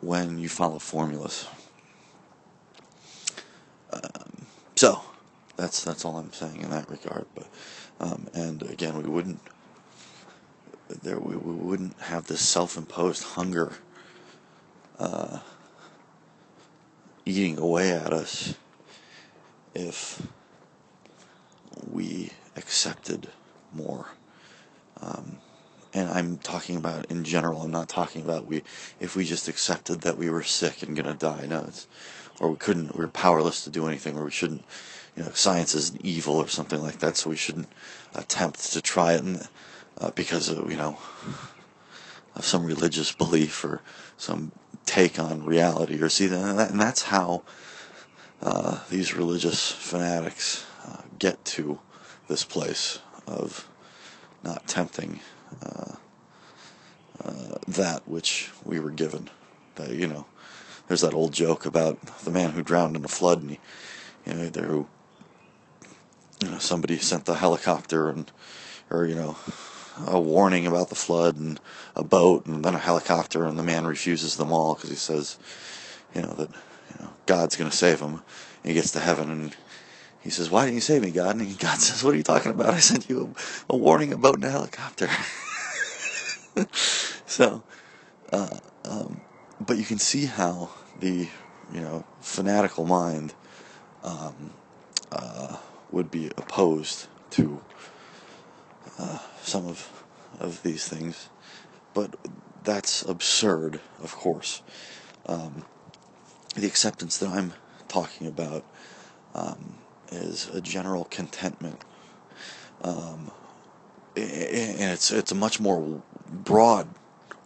[0.01, 1.47] when you follow formulas.
[3.93, 4.47] Um,
[4.77, 5.01] so
[5.57, 7.27] that's that's all I'm saying in that regard.
[7.35, 7.49] But
[8.01, 9.41] um, and again, we wouldn't
[11.03, 13.73] there we, we wouldn't have this self-imposed hunger
[14.99, 15.39] uh,
[17.25, 18.55] eating away at us
[19.75, 20.23] if
[21.91, 23.29] we accepted
[23.73, 24.07] more.
[25.01, 25.39] Um,
[25.95, 27.63] and I'm talking about in general.
[27.63, 28.63] I'm not talking about we
[29.01, 31.47] if we just accepted that we were sick and gonna die.
[31.49, 31.87] No, it's
[32.41, 32.97] or we couldn't.
[32.97, 34.65] We are powerless to do anything, or we shouldn't.
[35.17, 37.17] You know, science is evil or something like that.
[37.17, 37.69] So we shouldn't
[38.15, 39.49] attempt to try it, and,
[39.99, 40.99] uh, because of you know
[42.35, 43.81] of some religious belief or
[44.17, 44.51] some
[44.85, 47.43] take on reality or see that, and that's how
[48.43, 51.79] uh, these religious fanatics uh, get to
[52.29, 53.69] this place of
[54.43, 55.21] not tempting
[55.63, 55.95] Uh,
[57.25, 59.31] uh, that which we were given.
[59.77, 60.27] That you know,
[60.89, 63.61] there's that old joke about the man who drowned in a flood, and he,
[64.27, 64.87] you know, there who,
[66.43, 68.31] you know, somebody sent the helicopter and,
[68.91, 69.37] or you know,
[70.07, 71.61] a warning about the flood and
[71.95, 75.39] a boat and then a helicopter, and the man refuses them all because he says,
[76.15, 78.23] you know, that you know God's going to save him.
[78.63, 79.57] And he gets to heaven and
[80.21, 82.51] he says, "Why didn't you save me, God?" And God says, "What are you talking
[82.51, 82.75] about?
[82.75, 83.35] I sent you
[83.69, 85.09] a, a warning, a boat, and a helicopter."
[87.27, 87.63] so,
[88.33, 89.21] uh, um,
[89.61, 90.71] but you can see how
[91.01, 91.29] the
[91.73, 93.35] you know fanatical mind
[94.03, 94.53] um,
[95.11, 95.57] uh,
[95.91, 97.61] would be opposed to
[98.99, 100.05] uh, some of
[100.41, 101.29] of these things,
[101.93, 102.15] but
[102.65, 104.63] that's absurd, of course.
[105.27, 105.65] Um,
[106.55, 107.55] the acceptance that I'm
[107.89, 108.65] talking about
[109.35, 109.77] um,
[110.11, 111.81] is a general contentment,
[112.83, 113.31] um,
[114.17, 116.03] and it's it's a much more
[116.43, 116.89] broad,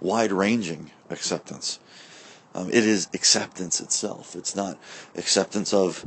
[0.01, 1.79] wide-ranging acceptance.
[2.55, 4.35] Um, it is acceptance itself.
[4.35, 4.79] It's not
[5.17, 6.07] acceptance of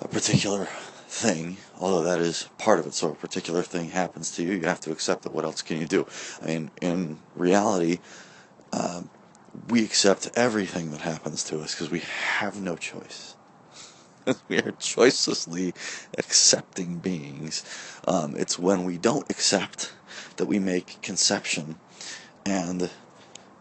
[0.00, 0.66] a particular
[1.08, 2.94] thing, although that is part of it.
[2.94, 5.32] So a particular thing happens to you, you have to accept it.
[5.32, 6.06] What else can you do?
[6.42, 8.00] I mean, in reality,
[8.72, 9.08] um,
[9.68, 13.34] we accept everything that happens to us because we have no choice.
[14.48, 15.74] we are choicelessly
[16.18, 17.64] accepting beings.
[18.06, 19.92] Um, it's when we don't accept
[20.36, 21.76] that we make conception,
[22.46, 22.88] and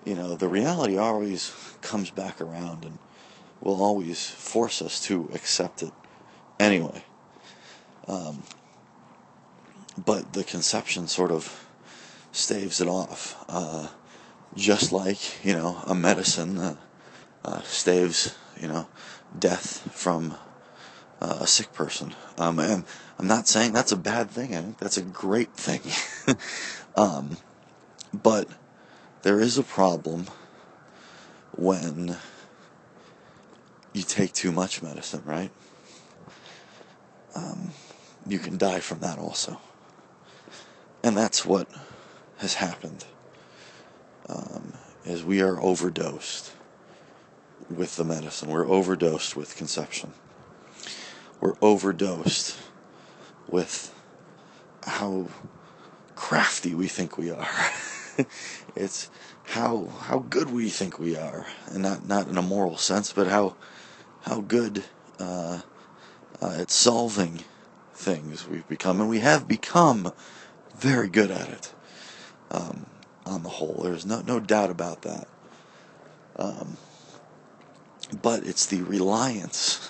[0.06, 1.52] you know the reality always
[1.82, 3.00] comes back around and
[3.62, 5.92] will always force us to accept it
[6.60, 7.04] anyway.
[8.08, 8.44] Um,
[9.98, 11.66] but the conception sort of
[12.32, 13.88] staves it off, uh,
[14.56, 16.76] just like you know a medicine uh,
[17.44, 18.88] uh, staves you know
[19.38, 20.36] death from
[21.22, 22.14] uh, a sick person.
[22.38, 22.84] Um, and
[23.18, 24.56] I'm not saying that's a bad thing.
[24.56, 25.82] I think that's a great thing.
[26.96, 27.38] um,
[28.14, 28.48] but
[29.26, 30.28] there is a problem
[31.58, 32.16] when
[33.92, 35.50] you take too much medicine, right?
[37.34, 37.72] Um,
[38.28, 39.60] you can die from that also.
[41.04, 41.68] And that's what
[42.38, 43.04] has happened.
[44.30, 44.74] Um,
[45.06, 46.52] is we are overdosed
[47.68, 48.50] with the medicine.
[48.50, 50.14] We're overdosed with conception
[51.46, 52.58] we're overdosed
[53.48, 53.94] with
[54.84, 55.28] how
[56.16, 57.48] crafty we think we are.
[58.76, 59.10] it's
[59.44, 63.28] how how good we think we are, and not not in a moral sense, but
[63.28, 63.56] how
[64.22, 64.84] how good
[65.20, 65.62] uh,
[66.42, 67.44] uh, at solving
[67.94, 70.12] things we've become, and we have become
[70.76, 71.74] very good at it.
[72.52, 72.86] Um,
[73.26, 75.28] on the whole, there's no no doubt about that.
[76.36, 76.78] Um,
[78.22, 79.90] but it's the reliance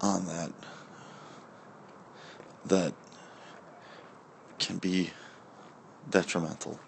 [0.00, 0.52] on that
[2.66, 2.94] that
[4.58, 5.10] can be
[6.10, 6.78] detrimental.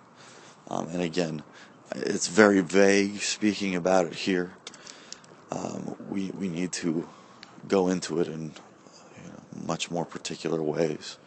[0.69, 1.43] Um, and again,
[1.95, 4.53] it's very vague speaking about it here.
[5.51, 7.09] Um, we we need to
[7.69, 11.19] go into it in you know, much more particular ways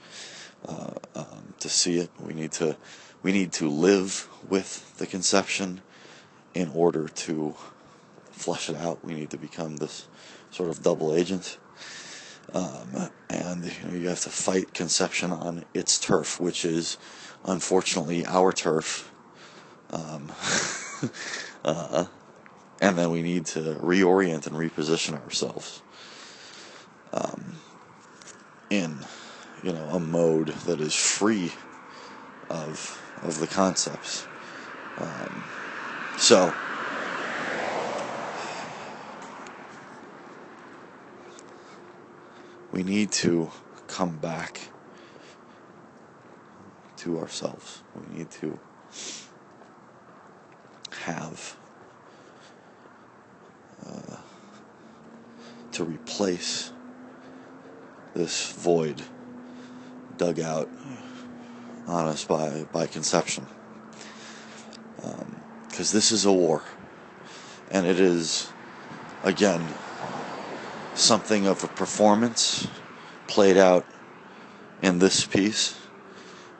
[0.68, 2.10] uh, um, to see it.
[2.20, 2.76] We need to
[3.24, 5.82] we need to live with the conception
[6.54, 7.56] in order to
[8.32, 9.04] flush it out.
[9.04, 10.08] We need to become this
[10.52, 11.58] sort of double agent.
[12.54, 16.98] Um, and you, know, you have to fight conception on its turf, which is
[17.46, 19.12] unfortunately our turf.
[19.92, 20.32] Um,
[21.66, 22.06] uh,
[22.82, 25.82] and then we need to reorient and reposition ourselves
[27.14, 27.56] um,
[28.70, 29.06] in,
[29.64, 31.52] you know, a mode that is free
[32.50, 34.26] of of the concepts.
[34.98, 35.44] Um,
[36.18, 36.54] so.
[42.72, 43.50] we need to
[43.88, 44.70] come back
[46.98, 47.82] to ourselves.
[47.96, 48.60] We need to
[51.04, 51.56] have
[53.86, 54.18] uh,
[55.72, 56.72] to replace
[58.14, 59.02] this void
[60.18, 60.70] dug out
[61.88, 63.46] on us by, by conception.
[64.98, 66.64] Because um, this is a war.
[67.72, 68.50] And it is,
[69.24, 69.66] again,
[70.96, 72.68] something of a performance
[73.28, 73.86] played out
[74.82, 75.80] in this piece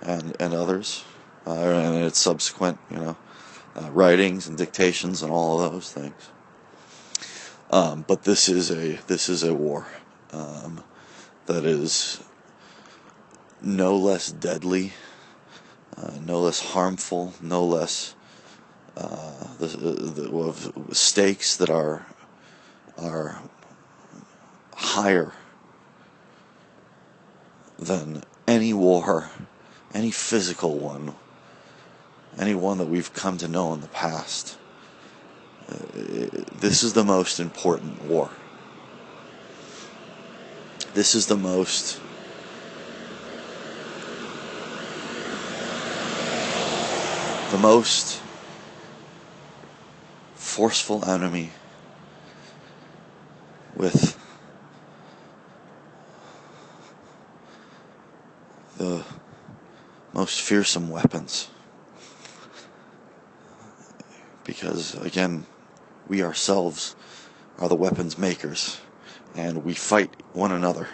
[0.02, 1.04] and and others,
[1.46, 3.18] uh, and its subsequent, you know,
[3.80, 6.30] uh, writings and dictations and all of those things.
[7.72, 9.88] Um, but this is a this is a war
[10.32, 10.84] um,
[11.46, 12.22] that is
[13.62, 14.94] no less deadly,
[15.98, 18.16] uh, no less harmful, no less
[18.98, 22.08] uh, the, the, of stakes that are
[22.98, 23.42] are
[24.76, 25.34] higher
[27.78, 29.30] than any war,
[29.94, 31.16] any physical one,
[32.38, 34.58] any one that we've come to know in the past.
[35.70, 35.76] Uh,
[36.60, 38.30] this is the most important war.
[40.94, 42.00] This is the most
[47.52, 48.22] the most
[50.36, 51.50] forceful enemy
[53.76, 54.18] with
[58.78, 59.04] the
[60.14, 61.50] most fearsome weapons.
[64.50, 65.46] Because, again,
[66.08, 66.96] we ourselves
[67.60, 68.80] are the weapons makers,
[69.36, 70.88] and we fight one another.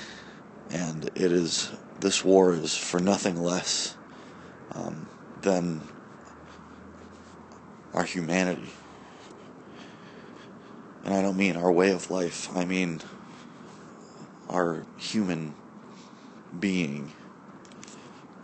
[0.70, 3.96] and it is, this war is for nothing less
[4.76, 5.08] um,
[5.40, 5.80] than
[7.94, 8.70] our humanity.
[11.04, 13.00] And I don't mean our way of life, I mean
[14.48, 15.52] our human
[16.60, 17.10] being.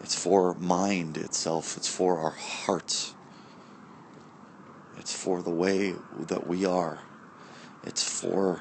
[0.00, 3.14] It's for mind itself, it's for our hearts,
[4.98, 5.94] it's for the way
[6.26, 6.98] that we are,
[7.84, 8.60] it's for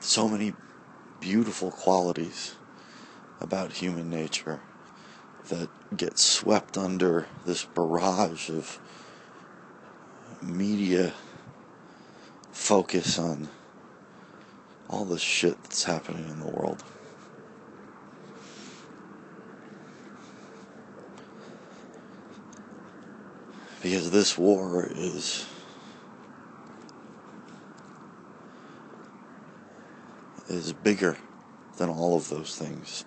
[0.00, 0.54] so many
[1.20, 2.54] beautiful qualities
[3.40, 4.60] about human nature
[5.48, 8.78] that get swept under this barrage of
[10.42, 11.12] media
[12.52, 13.48] focus on
[14.88, 16.82] all the shit that's happening in the world.
[23.82, 25.46] Because this war is
[30.48, 31.16] is bigger
[31.76, 33.04] than all of those things.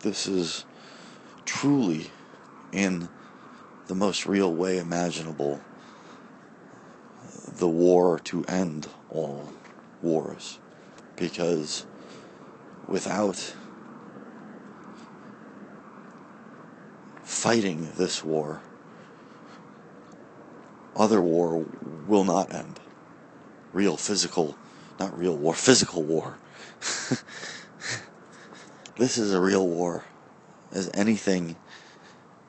[0.00, 0.66] This is
[1.46, 2.10] truly,
[2.72, 3.08] in
[3.86, 5.60] the most real way imaginable,
[7.56, 9.52] the war to end all
[10.02, 10.58] wars.
[11.16, 11.86] Because
[12.88, 13.54] without
[17.44, 18.62] fighting this war,
[20.96, 21.66] other war
[22.08, 22.80] will not end.
[23.74, 24.56] Real physical,
[24.98, 26.38] not real war, physical war.
[28.96, 30.04] this is a real war
[30.72, 31.54] as anything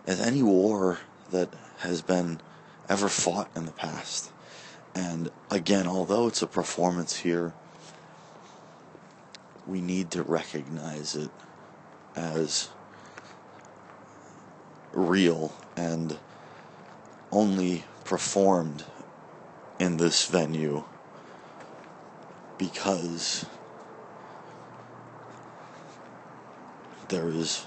[0.08, 1.00] as any war
[1.30, 1.50] that
[1.80, 2.40] has been
[2.88, 4.32] ever fought in the past
[4.94, 7.54] and again although it's a performance here
[9.68, 11.32] we need to recognize it
[12.16, 12.70] as
[14.96, 16.18] real and
[17.32, 18.84] only performed
[19.78, 20.84] in this venue
[22.58, 23.46] because
[27.10, 27.66] there is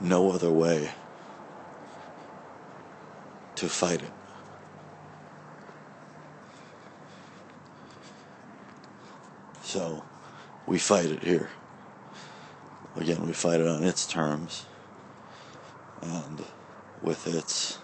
[0.00, 0.90] no other way
[3.56, 4.10] to fight it.
[9.62, 10.02] So
[10.66, 11.50] we fight it here.
[12.96, 14.64] Again, we fight it on its terms
[16.04, 16.44] and
[17.02, 17.78] with its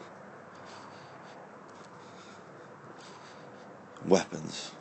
[4.05, 4.73] weapons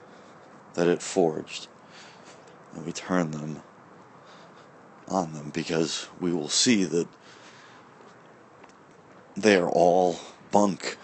[0.74, 1.68] that it forged,
[2.76, 3.62] and we turn them
[5.08, 7.08] on them because we will see that
[9.36, 10.20] they are all
[10.52, 10.98] bunk.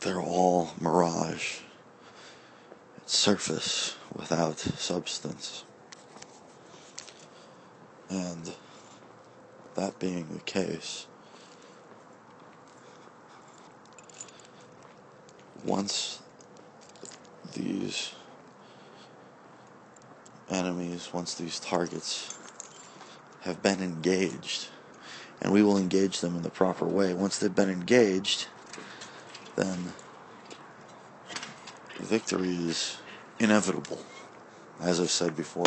[0.00, 1.58] They're all mirage.
[2.96, 5.64] It's surface without substance.
[8.08, 8.52] And
[9.74, 11.06] that being the case,
[15.64, 16.20] once
[17.54, 18.12] these
[20.50, 22.38] enemies, once these targets
[23.40, 24.68] have been engaged,
[25.40, 27.14] and we will engage them in the proper way.
[27.14, 28.46] Once they've been engaged,
[29.56, 29.92] then
[31.98, 32.98] victory is
[33.38, 34.04] inevitable,
[34.80, 35.64] as I've said before.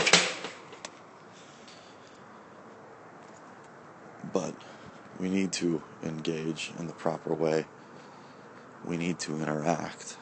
[4.31, 4.53] But
[5.25, 7.65] we need to engage in the proper way.
[8.85, 10.17] We need to interact.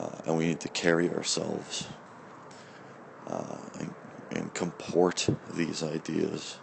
[0.00, 1.86] Uh, and we need to carry ourselves
[3.26, 3.94] uh, and,
[4.30, 6.56] and comport these ideas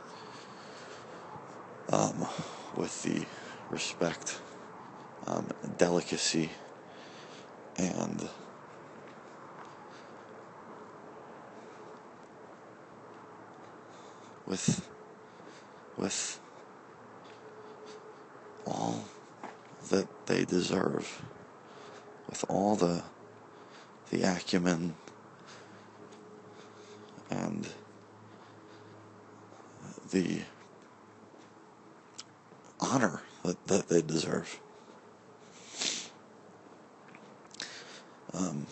[1.92, 2.26] um,
[2.76, 3.24] with the
[3.70, 4.40] respect,
[5.28, 6.50] um, delicacy,
[7.78, 8.28] and
[14.48, 14.90] with
[15.98, 16.40] with
[18.66, 19.06] all
[19.90, 21.22] that they deserve,
[22.30, 23.04] with all the
[24.12, 24.96] the acumen
[27.30, 27.68] and
[30.12, 30.42] the
[32.80, 34.60] honor that, that they deserve.
[38.34, 38.68] Um,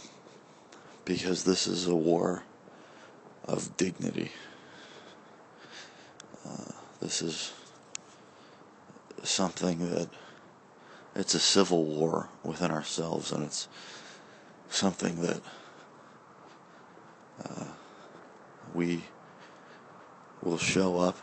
[1.06, 2.44] because this is a war
[3.46, 4.32] of dignity.
[6.46, 7.54] Uh, this is
[9.24, 10.10] something that
[11.16, 13.68] it's a civil war within ourselves, and it's
[14.70, 15.42] something that
[17.44, 17.66] uh,
[18.74, 19.04] we
[20.42, 21.18] will show up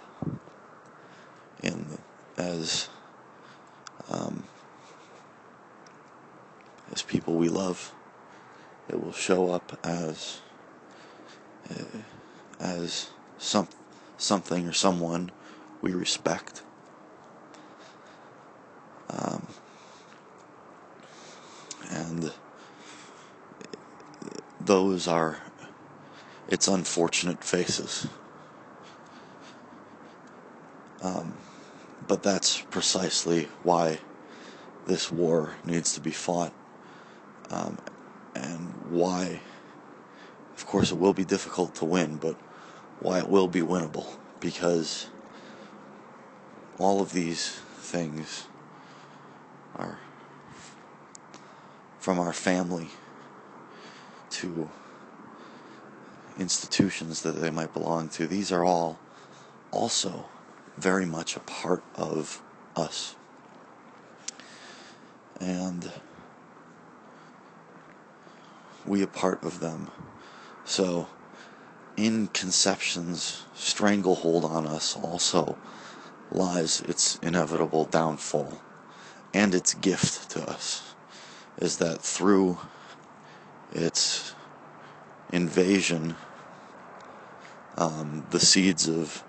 [1.62, 1.98] in
[2.36, 2.89] as
[4.10, 4.44] um,
[6.93, 7.93] as people we love.
[8.89, 10.40] It will show up as
[11.70, 11.98] uh,
[12.59, 13.68] as some
[14.16, 15.31] something or someone
[15.82, 16.62] we respect.
[19.11, 19.47] Um,
[21.91, 22.32] and
[24.61, 25.43] those are
[26.49, 28.07] its unfortunate faces.
[31.03, 31.35] Um,
[32.07, 33.99] but that's precisely why
[34.87, 36.53] this war needs to be fought,
[37.51, 37.78] um,
[38.35, 39.41] and why,
[40.57, 42.35] of course, it will be difficult to win, but
[43.01, 44.07] why it will be winnable.
[44.41, 45.09] Because
[46.78, 48.47] all of these things
[49.76, 49.98] are
[51.98, 52.88] from our family
[54.30, 54.68] to
[56.38, 58.26] institutions that they might belong to.
[58.26, 58.98] These are all
[59.70, 60.26] also
[60.78, 62.40] very much a part of
[62.74, 63.14] us.
[65.40, 65.90] And
[68.86, 69.90] we a part of them.
[70.64, 71.09] So,
[71.97, 75.59] in conception's stranglehold on us also
[76.32, 78.60] lies its inevitable downfall
[79.32, 80.94] and its gift to us
[81.59, 82.59] is that through
[83.73, 84.35] its
[85.32, 86.16] invasion,
[87.77, 89.23] um, the seeds of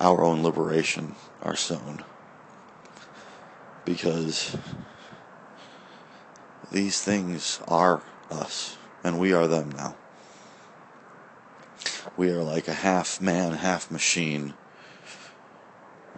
[0.00, 2.04] our own liberation are sown.
[3.84, 4.56] Because
[6.72, 9.96] these things are us, and we are them now.
[12.16, 14.54] We are like a half man, half machine,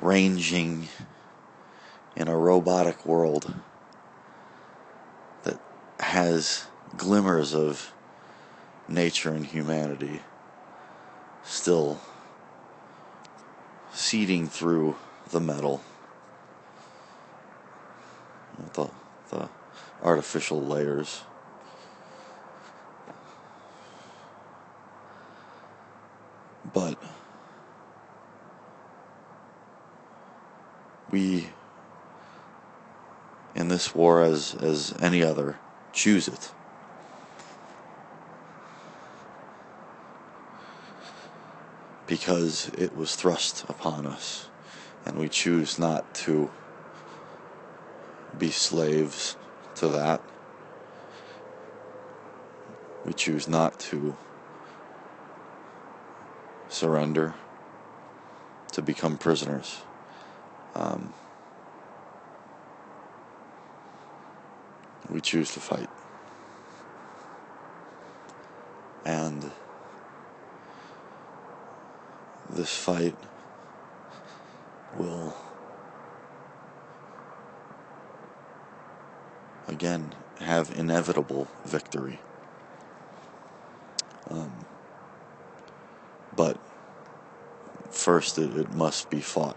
[0.00, 0.88] ranging
[2.16, 3.54] in a robotic world
[5.44, 5.60] that
[6.00, 6.66] has
[6.96, 7.92] glimmers of
[8.88, 10.20] nature and humanity
[11.44, 12.00] still
[13.92, 14.96] seeding through
[15.30, 15.82] the metal.
[18.74, 18.88] The
[19.30, 19.48] the
[20.02, 21.22] artificial layers.
[26.72, 26.98] But
[31.10, 31.48] we
[33.56, 35.56] in this war as as any other
[35.92, 36.52] choose it
[42.06, 44.46] because it was thrust upon us,
[45.04, 46.50] and we choose not to
[48.38, 49.36] be slaves
[49.74, 50.20] to that.
[53.04, 54.16] We choose not to
[56.68, 57.34] surrender,
[58.72, 59.80] to become prisoners.
[60.74, 61.12] Um,
[65.08, 65.88] we choose to fight.
[69.04, 69.50] And
[72.48, 73.16] this fight
[74.96, 75.36] will
[79.68, 82.20] again have inevitable victory.
[84.30, 84.66] Um,
[86.34, 86.56] but
[87.90, 89.56] first, it, it must be fought.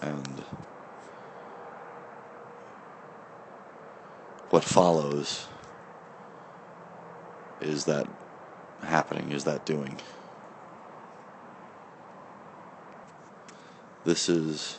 [0.00, 0.44] And
[4.50, 5.46] what follows
[7.60, 8.06] is that
[8.82, 9.98] happening is that doing?
[14.04, 14.78] This is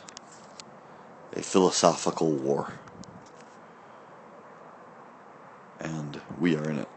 [1.36, 2.72] a philosophical war.
[5.80, 6.88] And we are in it.